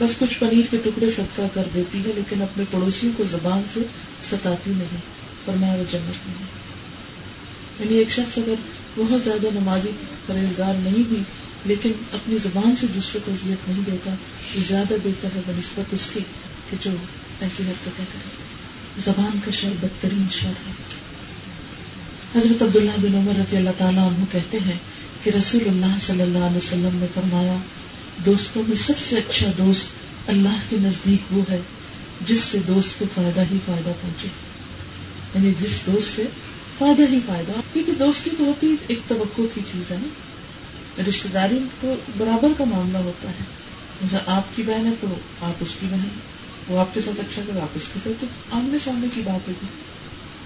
[0.00, 3.80] بس کچھ پنیر کے ٹکڑے صدقہ کر دیتی ہے، لیکن اپنے پڑوسیوں کو زبان سے
[4.30, 5.00] ستاتی نہیں۔
[5.44, 6.66] فرمایا وہ جنت نہیں
[7.80, 8.54] یعنی ایک شخص اگر
[8.96, 9.90] بہت زیادہ نمازی
[10.26, 11.22] پرہیزگار نہیں بھی
[11.66, 14.14] لیکن اپنی زبان سے دوسروں کو اذیت نہیں دیتا،
[14.54, 16.20] تو زیادہ بہتر ہے بنسبت اس کی
[16.70, 16.90] کہ جو
[17.40, 18.46] ایسی حرکتیں کرے
[19.04, 20.72] زبان کا شر بدترین شر ہے۔
[22.38, 24.78] حضرت عبداللہ بن عمر رضی اللہ تعالیٰ عنہ کہتے ہیں
[25.24, 27.56] کہ رسول اللہ صلی اللہ علیہ وسلم نے فرمایا،
[28.26, 29.88] دوستوں میں سب سے اچھا دوست
[30.26, 31.60] اللہ کے نزدیک وہ ہے
[32.26, 34.28] جس سے دوست کو فائدہ ہی فائدہ پہنچے۔
[35.34, 36.22] یعنی جس دوست سے
[36.78, 40.25] فائدہ ہی فائدہ۔ کیونکہ دوستی تو ہوتی ایک توقع کی چیز ہے نا۔
[41.08, 43.44] رشتے داری تو برابر کا معاملہ ہوتا ہے۔
[44.02, 45.06] جیسے آپ کی بہن ہے تو
[45.40, 46.08] آپ اس کی بہن
[46.68, 49.48] وہ آپ کے ساتھ اچھا کرے، آپ اس کے ساتھ۔ تو آمنے سامنے کی بات
[49.48, 49.66] ہوگی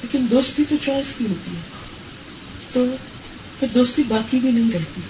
[0.03, 1.61] لیکن دوستی تو چوائس کی ہوتی ہے۔
[2.73, 2.87] تو
[3.59, 5.01] پھر دوستی باقی بھی نہیں رہتی۔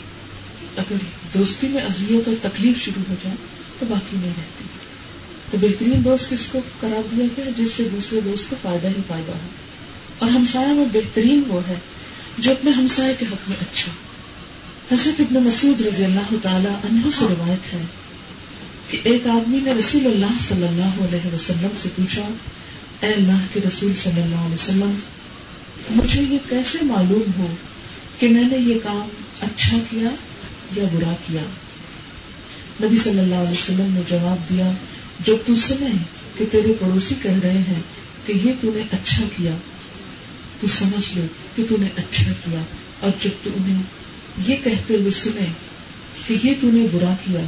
[0.76, 0.96] اگر
[1.34, 3.36] دوستی میں اذیت اور تکلیف شروع ہو جائے
[3.78, 4.64] تو باقی نہیں رہتی۔
[5.50, 9.02] تو بہترین دوست کس کو قرار دیا گیا جس سے دوسرے دوست کو فائدہ ہی
[9.08, 9.48] فائدہ ہو؟
[10.18, 11.74] اور ہمسایہ میں بہترین وہ ہے
[12.38, 13.92] جو اپنے ہمسائے کے حق میں اچھا
[14.90, 17.80] حضرت ابن مسعود رضی اللہ تعالی عنہ سے روایت ہے
[18.88, 22.22] کہ ایک آدمی نے رسول اللہ صلی اللہ علیہ وسلم سے پوچھا،
[23.00, 24.94] اے اللہ کے رسول صلی اللہ علیہ وسلم،
[25.90, 27.46] مجھے یہ کیسے معلوم ہو
[28.18, 29.06] کہ میں نے یہ کام
[29.40, 30.10] اچھا کیا
[30.76, 31.42] یا برا کیا؟
[32.80, 34.70] نبی صلی اللہ علیہ وسلم نے جواب دیا
[35.24, 35.92] جب تو سنے
[36.38, 37.80] کہ تیرے پڑوسی کہہ رہے ہیں
[38.26, 39.54] کہ یہ تو نے اچھا کیا،
[40.60, 41.26] تو سمجھ لو
[41.56, 42.60] کہ تو نے اچھا کیا
[43.00, 43.82] اور جب تو انہیں
[44.46, 45.52] یہ کہتے ہوئے سنے
[46.26, 47.40] کہ یہ تو نے برا کیا،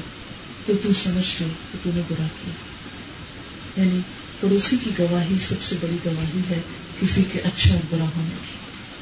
[0.66, 2.72] تو تو سمجھ لو کہ تو نے برا کیا۔
[3.82, 4.00] یعنی
[4.40, 6.60] پڑوسی کی گواہی سب سے بڑی گواہی ہے
[7.00, 8.52] کسی کے اچھا اور برا ہونے کی۔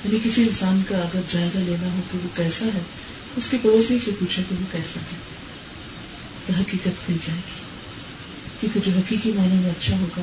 [0.05, 2.81] یعنی کسی انسان کا اگر جائزہ لینا ہو کہ وہ کیسا ہے؟
[3.37, 5.19] اس کے پڑوسی سے پوچھے کہ وہ کیسا ہے۔
[6.47, 7.61] تو حقیقت کھل جائے گی۔
[8.61, 10.23] کیونکہ جو حقیقی معنی میں اچھا ہوگا،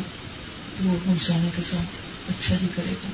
[0.84, 1.96] وہ ہمسانے کے ساتھ
[2.30, 3.10] اچھا ہی کرے گا۔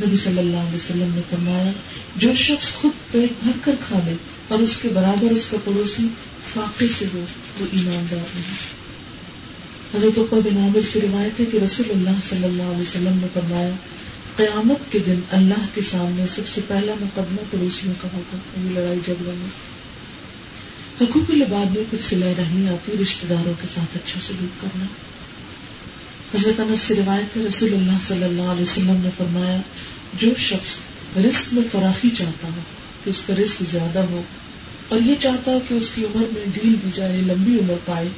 [0.00, 1.70] نبی صلی اللہ علیہ وسلم نے فرمایا،
[2.16, 4.14] جو شخص خود پیٹ بھر کر کھا لے
[4.48, 6.08] اور اس کے برابر اس کا پڑوسی
[6.54, 7.24] فاقے سے ہو،
[7.60, 8.76] وہ ایماندار نہیں۔
[9.94, 13.70] حضرت بن عامر سے روایت ہے کہ رسول اللہ صلی اللہ علیہ وسلم نے فرمایا،
[14.36, 19.00] قیامت کے دن اللہ کے سامنے سب سے پہلا مقدمہ پڑوسیوں کا ہوگا یعنی لڑائی
[19.04, 19.48] جھگڑوں میں
[21.00, 24.84] حقوق لباد میں کچھ سلائی رہنی آتی رشتے داروں کے ساتھ اچھا سلوک کرنا۔
[26.34, 29.58] حضرت انس سے روایت ہے، رسول اللہ صلی اللہ علیہ وسلم نے فرمایا،
[30.14, 30.78] جو شخص
[31.18, 32.60] رسک میں فراخی چاہتا ہو
[33.04, 34.22] کہ اس کا رسک زیادہ ہو،
[34.88, 38.08] اور یہ چاہتا ہو کہ اس کی عمر میں ڈھیل دی جائے لمبی عمر پائے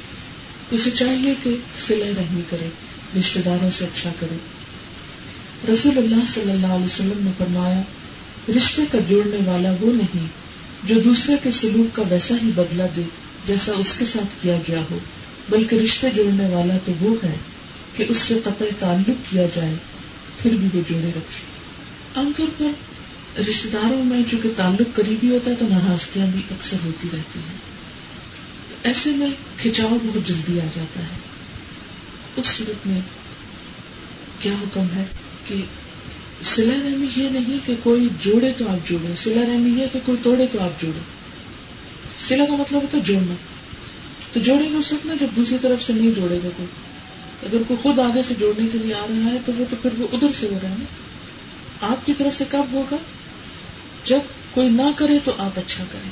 [0.69, 2.69] تو اسے چاہیے کہ سلے رحمی کرے
[3.17, 4.37] رشتے داروں سے اچھا کرے۔
[5.71, 7.81] رسول اللہ صلی اللہ علیہ وسلم نے فرمایا،
[8.55, 10.27] رشتے کا جوڑنے والا وہ نہیں
[10.83, 13.01] جو دوسرے کے سلوک کا ویسا ہی بدلا دے
[13.47, 14.99] جیسا اس کے ساتھ کیا گیا ہو،
[15.49, 17.35] بلکہ رشتے جوڑنے والا تو وہ ہے
[17.99, 19.75] کہ اس سے قطع تعلق کیا جائے،
[20.41, 21.43] پھر بھی وہ جوڑے رکھے۔
[22.15, 22.65] عام طور پر
[23.49, 27.57] رشتے داروں میں چونکہ تعلق قریبی ہوتا ہے تو ناراضگیاں بھی اکثر ہوتی رہتی ہیں۔
[28.83, 29.27] ایسے میں
[29.57, 31.17] کھچاؤ بہت جلدی آ جاتا ہے۔
[32.35, 33.01] اس صورت میں
[34.39, 35.03] کیا حکم ہے
[35.47, 35.55] کہ
[36.43, 40.17] سلا رحمی یہ نہیں کہ کوئی جوڑے تو آپ جوڑے سلا رحمی یہ کہ کوئی
[40.23, 40.99] توڑے تو آپ جوڑے
[42.27, 43.33] سلا کا مطلب ہوتا ہے جوڑنا۔
[44.33, 46.88] تو جوڑیں گے اس وقت نا جب دوسری طرف سے نہیں جوڑے گا کوئی۔
[47.43, 49.89] اگر کوئی خود آگے سے جوڑنے کے لیے آ رہا ہے تو وہ تو پھر
[49.97, 50.85] وہ ادھر سے ہو رہا ہے۔
[51.81, 52.95] آپ کی طرف سے کب ہوگا؟
[54.05, 54.19] جب
[54.51, 56.11] کوئی نہ کرے تو آپ اچھا کریں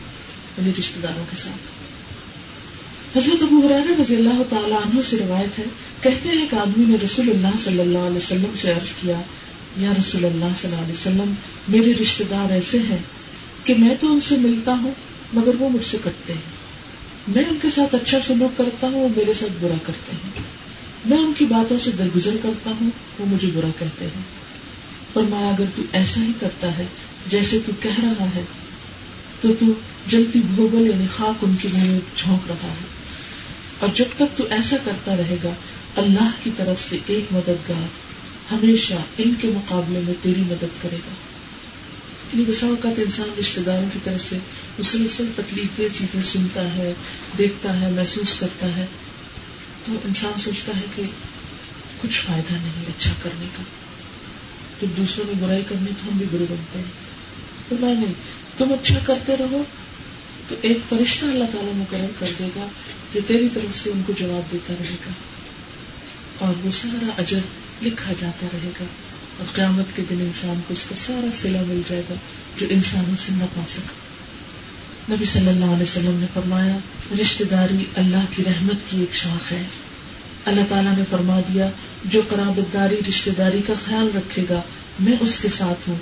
[0.58, 1.78] یعنی رشتے داروں کے ساتھ۔
[3.18, 5.64] حضرت ابو حرار رضی اللہ تعالیٰ عنہ سے روایت ہے،
[6.02, 9.22] کہتے ہیں ایک آدمی نے رسول اللہ صلی اللہ علیہ وسلم سے عرض کیا،
[9.78, 11.34] یا رسول اللہ صلی اللہ علیہ وسلم،
[11.68, 12.98] میرے رشتے دار ایسے ہیں
[13.64, 14.92] کہ میں تو ان سے ملتا ہوں،
[15.34, 16.58] مگر وہ مجھ سے کٹتے ہیں۔
[17.28, 20.57] میں ان کے ساتھ اچھا سلوک کرتا ہوں، وہ میرے ساتھ برا کرتے ہیں۔
[21.06, 22.90] میں ان کی باتوں سے درگزر کرتا ہوں،
[23.20, 24.22] وہ مجھے برا کہتے ہیں۔
[25.14, 26.86] پر اگر تو ایسا ہی کرتا ہے
[27.28, 28.44] جیسے تو کہہ رہا ہے،
[29.42, 29.66] تو تو
[30.08, 32.86] جلتی بھوگل یعنی خاک ان کے منہ میں جھونک رہا ہے۔
[33.80, 35.50] اور جب تک تو ایسا کرتا رہے گا،
[35.96, 37.88] اللہ کی طرف سے ایک مددگار
[38.54, 41.12] ہمیشہ ان کے مقابلے میں تیری مدد کرے گا۔
[42.34, 44.38] یعنی بسا اوقات انسان رشتے داروں کی طرف سے
[44.80, 46.94] مسلسل تکلیف چیزیں سنتا ہے،
[47.38, 48.86] دیکھتا ہے، محسوس کرتا ہے۔
[49.88, 51.04] تو انسان سوچتا ہے کہ
[52.02, 53.64] کچھ فائدہ نہیں اچھا کرنے کا۔
[54.82, 56.86] جب دوسروں نے برائی کرنی تو ہم بھی برے بنتے ہیں۔
[57.70, 58.14] تو میں نہیں،
[58.58, 59.64] تم اچھا کرتے رہو،
[60.48, 62.68] تو ایک فرشتہ اللہ تعالیٰ مقرر کر دے گا
[63.14, 65.12] جو تیری طرف سے ان کو جواب دیتا رہے گا۔
[66.40, 67.40] اور وہ سارا اجر
[67.82, 68.86] لکھا جاتا رہے گا۔
[69.38, 72.14] اور قیامت کے دن انسان کو اس کا سارا سلا مل جائے گا
[72.58, 74.07] جو انسانوں سے نہ پا سکا
[75.10, 76.78] نبی صلی اللہ علیہ وسلم نے فرمایا
[77.22, 79.64] رشتے داری اللہ کی رحمت کی ایک شاخ ہے۔
[80.46, 81.70] اللہ تعالیٰ نے فرما دیا،
[82.06, 84.62] جو قرابت داری رشتے داری کا خیال رکھے گا،
[85.00, 85.96] میں اس کے ساتھ ہوں۔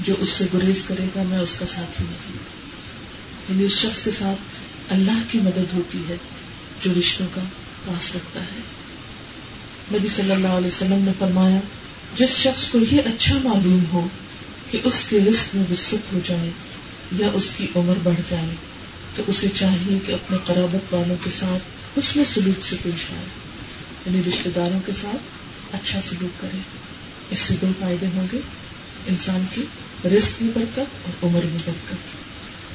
[0.00, 2.36] جو اس سے گریز کرے گا، میں اس کا ساتھی نہیں
[3.48, 4.38] یعنی اس شخص کے ساتھ
[4.92, 6.16] اللہ کی مدد ہوتی ہے،
[6.84, 7.40] جو رشتوں کا
[7.84, 8.60] پاس رکھتا ہے۔
[9.98, 11.58] نبی صلی اللہ علیہ وسلم نے فرمایا،
[12.18, 14.08] جس شخص کو یہ اچھا معلوم ہو
[14.70, 16.50] کہ اس کے رسک میں وسط ہو جائے
[17.12, 18.54] یا اس کی عمر بڑھ جائے
[19.16, 21.62] تو اسے چاہیے کہ اپنے قرابت والوں کے ساتھ
[21.98, 23.24] اس میں سلوک سے پیش آئے
[24.06, 25.22] یعنی رشتے داروں کے ساتھ
[25.74, 26.58] اچھا سلوک کرے۔
[27.30, 28.40] اس سے دو فائدے ہوں گے،
[29.06, 29.62] انسان کی
[30.08, 31.94] رسک بھی برکت اور عمر بھی برکت۔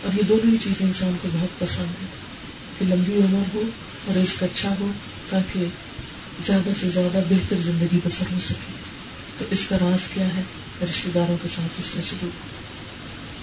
[0.05, 2.07] اور یہ دونوں ہی چیزیں انسان کو بہت پسند ہے
[2.79, 3.61] کہ لمبی عمر ہو
[4.07, 4.91] اور رسک اچھا ہو
[5.29, 5.65] تاکہ
[6.45, 8.71] زیادہ سے زیادہ بہتر زندگی بسر ہو سکے۔
[9.37, 10.41] تو اس کا راز کیا ہے؟
[10.83, 12.60] رشتے داروں کے ساتھ اس میں سلوک۔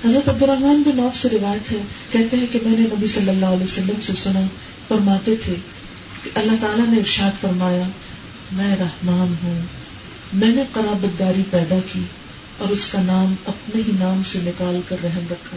[0.04, 1.76] حضرت عبد الرحمان بن نوف سے روایت ہے،
[2.10, 4.40] کہتے ہیں کہ میں نے نبی صلی اللہ علیہ وسلم سے سنا،
[4.88, 5.54] فرماتے تھے
[6.22, 7.88] کہ اللہ تعالیٰ نے ارشاد فرمایا،
[8.52, 9.60] میں رحمان ہوں۔
[10.32, 12.02] میں نے قرابت داری پیدا کی
[12.58, 15.56] اور اس کا نام اپنے ہی نام سے نکال کر رحم رکھا۔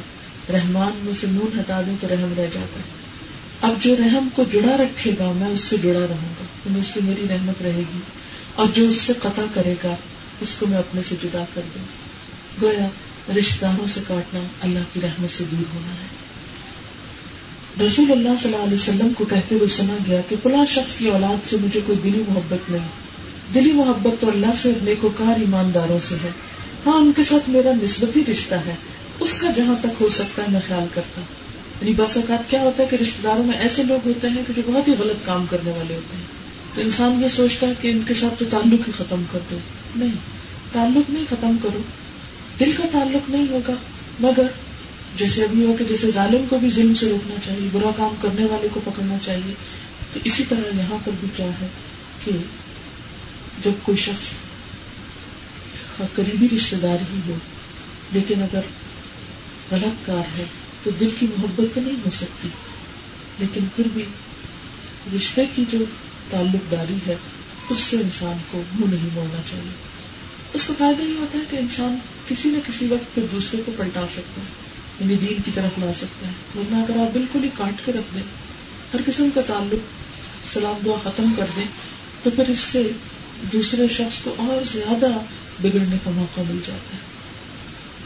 [0.53, 3.01] رحمان میں سے نون ہٹا دیں تو رحم رہ جاتا ہے۔
[3.61, 6.93] اب جو رحم کو جڑا رکھے گا، میں اس سے جڑا رہوں گا۔ یعنی اس
[6.93, 7.99] کی میری رحمت رہے گی۔
[8.55, 9.95] اور جو اس سے قطع کرے گا،
[10.41, 12.87] اس کو میں اپنے سے جدا کر دوں۔ گا گویا
[13.37, 16.21] رشتے داروں سے کاٹنا اللہ کی رحمت سے دور ہونا ہے۔
[17.87, 21.09] رسول اللہ صلی اللہ علیہ وسلم کو کہتے ہوئے سنا گیا کہ فلاں شخص کی
[21.09, 22.87] اولاد سے مجھے کوئی دلی محبت نہیں۔
[23.53, 26.29] دلی محبت تو اللہ سے نیکوکار ایمانداروں سے ہے۔
[26.85, 28.75] ہاں ان کے ساتھ میرا نسبتی رشتہ ہے۔
[29.19, 31.41] اس کا جہاں تک ہو سکتا ہے، میں خیال کرتا ہوں۔
[31.81, 34.53] یعنی بس اوقات کیا ہوتا ہے کہ رشتے داروں میں ایسے لوگ ہوتے ہیں کہ
[34.55, 36.23] جو بہت ہی غلط کام کرنے والے ہوتے ہیں۔
[36.75, 39.57] تو انسان یہ سوچتا ہے کہ ان کے ساتھ تو تعلق ہی ختم کر دو۔
[39.95, 40.15] نہیں،
[40.71, 41.79] تعلق نہیں ختم کرو۔
[42.61, 43.73] دل کا تعلق نہیں ہوگا،
[44.19, 44.47] مگر
[45.17, 48.45] جیسے ابھی ہو کہ جیسے ظالم کو بھی ظلم سے روکنا چاہیے، برا کام کرنے
[48.45, 49.53] والے کو پکڑنا چاہیے،
[50.13, 51.67] تو اسی طرح یہاں پر بھی کیا ہے
[52.25, 52.31] کہ
[53.63, 54.33] جب کوئی شخص
[56.13, 57.35] قریبی رشتے دار ہی ہو،
[58.11, 58.61] لیکن اگر
[59.71, 60.45] غلط کار ہے
[60.83, 62.47] تو دل کی محبت تو نہیں ہو سکتی،
[63.39, 64.03] لیکن پھر بھی
[65.15, 65.77] رشتے کی جو
[66.29, 67.15] تعلق داری ہے،
[67.69, 69.90] اس سے انسان کو منہ نہیں موڑنا چاہیے۔
[70.53, 71.97] اس کا فائدہ یہ ہوتا ہے کہ انسان
[72.27, 74.45] کسی نہ کسی وقت پھر دوسرے کو پلٹا سکتا ہے
[74.99, 78.15] یعنی دین کی طرف لا سکتا ہے۔ ورنہ اگر آپ بالکل ہی کاٹ کے رکھ
[78.15, 78.23] دیں،
[78.93, 79.79] ہر قسم کا تعلق،
[80.53, 81.63] سلام دعا ختم کر دیں،
[82.23, 82.91] تو پھر اس سے
[83.53, 85.11] دوسرے شخص کو اور زیادہ
[85.61, 87.11] بگڑنے کا موقع مل جاتا ہے۔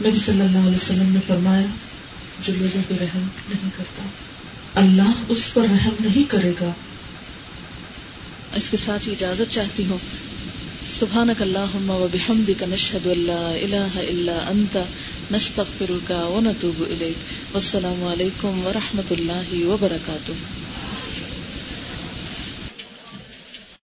[0.08, 1.66] نبی صلی اللہ علیہ وسلم نے فرمایا،
[2.46, 4.02] جو لوگوں پہ رحم نہیں کرتا،
[4.74, 6.72] اللہ اس پر رحم نہیں کرے گا۔
[8.54, 9.98] اس کے ساتھ اجازت چاہتی ہوں۔
[10.94, 14.76] سبحانك اللهم وبحمدك نشهد کا لا اللہ الہ اللہ انت
[15.30, 16.82] نستغفرک و نتوب
[17.52, 20.34] والسلام عليكم ورحمۃ الله وبركاته.